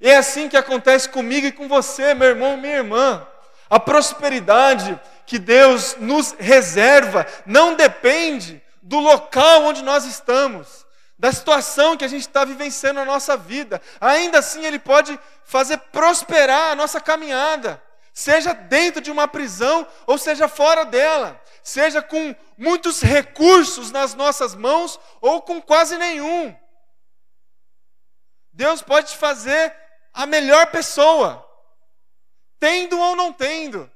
E 0.00 0.08
é 0.08 0.16
assim 0.16 0.48
que 0.48 0.56
acontece 0.56 1.08
comigo 1.08 1.46
e 1.46 1.52
com 1.52 1.68
você, 1.68 2.14
meu 2.14 2.28
irmão 2.28 2.54
e 2.54 2.60
minha 2.60 2.76
irmã. 2.76 3.26
A 3.68 3.78
prosperidade 3.78 4.98
que 5.26 5.38
Deus 5.38 5.96
nos 5.98 6.32
reserva 6.38 7.26
não 7.44 7.74
depende 7.74 8.62
do 8.82 8.98
local 8.98 9.64
onde 9.64 9.82
nós 9.82 10.04
estamos, 10.04 10.86
da 11.18 11.32
situação 11.32 11.96
que 11.96 12.04
a 12.04 12.08
gente 12.08 12.22
está 12.22 12.44
vivenciando 12.44 13.00
na 13.00 13.04
nossa 13.04 13.36
vida. 13.36 13.80
Ainda 14.00 14.38
assim, 14.38 14.64
Ele 14.64 14.78
pode 14.78 15.18
fazer 15.44 15.76
prosperar 15.92 16.72
a 16.72 16.74
nossa 16.74 17.00
caminhada 17.00 17.82
seja 18.18 18.52
dentro 18.52 19.00
de 19.00 19.12
uma 19.12 19.28
prisão 19.28 19.86
ou 20.04 20.18
seja 20.18 20.48
fora 20.48 20.84
dela, 20.84 21.40
seja 21.62 22.02
com 22.02 22.34
muitos 22.56 23.00
recursos 23.00 23.92
nas 23.92 24.12
nossas 24.12 24.56
mãos 24.56 24.98
ou 25.20 25.40
com 25.40 25.62
quase 25.62 25.96
nenhum. 25.96 26.52
Deus 28.52 28.82
pode 28.82 29.12
te 29.12 29.16
fazer 29.16 29.72
a 30.12 30.26
melhor 30.26 30.66
pessoa, 30.72 31.47
tendo 32.58 32.98
ou 32.98 33.16
não 33.16 33.32
tendo, 33.32 33.90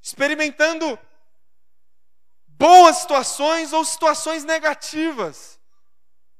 experimentando 0.00 0.98
boas 2.46 2.98
situações 2.98 3.72
ou 3.72 3.84
situações 3.84 4.44
negativas. 4.44 5.60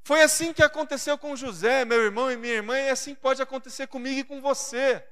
Foi 0.05 0.23
assim 0.23 0.53
que 0.53 0.63
aconteceu 0.63 1.17
com 1.17 1.37
José, 1.37 1.85
meu 1.85 2.03
irmão 2.03 2.31
e 2.31 2.37
minha 2.37 2.55
irmã, 2.55 2.79
e 2.79 2.91
assim 2.91 3.15
pode 3.15 3.41
acontecer 3.41 3.87
comigo 3.87 4.21
e 4.21 4.25
com 4.25 4.41
você 4.41 5.05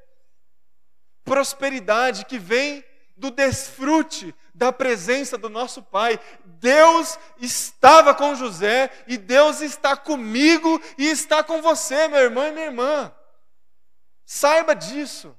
prosperidade 1.25 2.25
que 2.25 2.39
vem 2.39 2.85
do 3.17 3.31
desfrute 3.31 4.35
da 4.55 4.73
presença 4.73 5.39
do 5.39 5.49
nosso 5.49 5.83
Pai. 5.83 6.19
Deus 6.45 7.19
estava 7.39 8.15
com 8.15 8.35
José 8.35 8.91
e 9.07 9.17
Deus 9.17 9.61
está 9.61 9.97
comigo 9.97 10.81
e 10.99 11.07
está 11.07 11.45
com 11.45 11.63
você, 11.63 12.09
meu 12.09 12.21
irmão 12.21 12.49
e 12.49 12.53
minha 12.53 12.67
irmã. 12.67 13.15
Saiba 14.25 14.75
disso. 14.75 15.39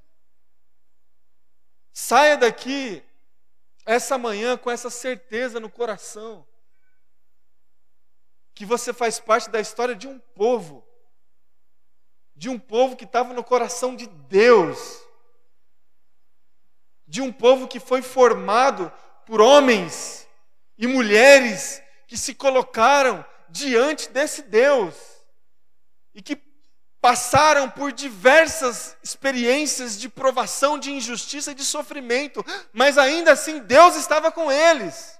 Saia 1.93 2.37
daqui 2.37 3.03
essa 3.85 4.17
manhã 4.17 4.57
com 4.57 4.69
essa 4.69 4.89
certeza 4.89 5.59
no 5.59 5.69
coração 5.69 6.47
que 8.53 8.65
você 8.65 8.93
faz 8.93 9.19
parte 9.19 9.49
da 9.49 9.59
história 9.59 9.95
de 9.95 10.07
um 10.07 10.19
povo, 10.19 10.85
de 12.35 12.49
um 12.49 12.59
povo 12.59 12.95
que 12.95 13.05
estava 13.05 13.33
no 13.33 13.43
coração 13.43 13.95
de 13.95 14.07
Deus 14.07 15.01
de 17.11 17.21
um 17.21 17.29
povo 17.29 17.67
que 17.67 17.77
foi 17.77 18.01
formado 18.01 18.89
por 19.25 19.41
homens 19.41 20.25
e 20.77 20.87
mulheres 20.87 21.83
que 22.07 22.15
se 22.15 22.33
colocaram 22.33 23.25
diante 23.49 24.09
desse 24.09 24.43
Deus 24.43 24.95
e 26.15 26.21
que 26.21 26.41
passaram 27.01 27.67
por 27.67 27.91
diversas 27.91 28.95
experiências 29.01 29.99
de 29.99 30.07
provação, 30.07 30.77
de 30.77 30.91
injustiça 30.91 31.51
e 31.51 31.55
de 31.55 31.65
sofrimento, 31.65 32.45
mas 32.71 32.97
ainda 32.97 33.31
assim 33.31 33.59
Deus 33.59 33.95
estava 33.95 34.31
com 34.31 34.51
eles. 34.51 35.19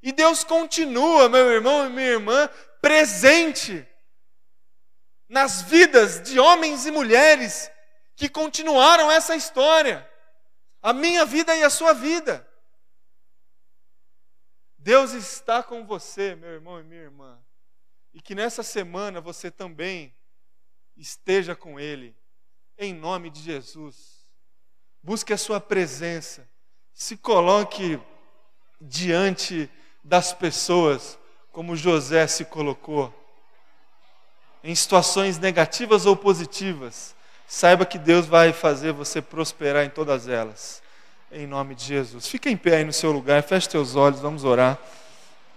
E 0.00 0.12
Deus 0.12 0.44
continua, 0.44 1.28
meu 1.28 1.50
irmão 1.50 1.84
e 1.84 1.90
minha 1.90 2.06
irmã, 2.06 2.48
presente 2.80 3.84
nas 5.28 5.62
vidas 5.62 6.22
de 6.22 6.38
homens 6.38 6.86
e 6.86 6.92
mulheres 6.92 7.68
que 8.14 8.28
continuaram 8.28 9.10
essa 9.10 9.34
história. 9.34 10.08
A 10.80 10.92
minha 10.92 11.24
vida 11.24 11.56
e 11.56 11.64
a 11.64 11.70
sua 11.70 11.92
vida. 11.92 12.48
Deus 14.78 15.10
está 15.10 15.60
com 15.60 15.84
você, 15.84 16.36
meu 16.36 16.50
irmão 16.50 16.78
e 16.78 16.84
minha 16.84 17.02
irmã. 17.02 17.38
E 18.18 18.20
que 18.20 18.34
nessa 18.34 18.64
semana 18.64 19.20
você 19.20 19.48
também 19.48 20.12
esteja 20.96 21.54
com 21.54 21.78
Ele, 21.78 22.16
em 22.76 22.92
nome 22.92 23.30
de 23.30 23.40
Jesus. 23.40 24.18
Busque 25.00 25.32
a 25.32 25.38
Sua 25.38 25.60
presença. 25.60 26.50
Se 26.92 27.16
coloque 27.16 27.96
diante 28.80 29.70
das 30.02 30.32
pessoas, 30.32 31.16
como 31.52 31.76
José 31.76 32.26
se 32.26 32.44
colocou, 32.44 33.14
em 34.64 34.74
situações 34.74 35.38
negativas 35.38 36.04
ou 36.04 36.16
positivas 36.16 37.16
Saiba 37.50 37.86
que 37.86 37.98
Deus 37.98 38.26
vai 38.26 38.52
fazer 38.52 38.92
você 38.92 39.22
prosperar 39.22 39.82
em 39.82 39.88
todas 39.88 40.28
elas. 40.28 40.82
Em 41.32 41.46
nome 41.46 41.74
de 41.74 41.82
Jesus. 41.82 42.28
Fica 42.28 42.50
em 42.50 42.56
pé 42.58 42.76
aí 42.76 42.84
no 42.84 42.92
seu 42.92 43.10
lugar, 43.10 43.42
feche 43.42 43.66
teus 43.66 43.96
olhos, 43.96 44.20
vamos 44.20 44.44
orar. 44.44 44.78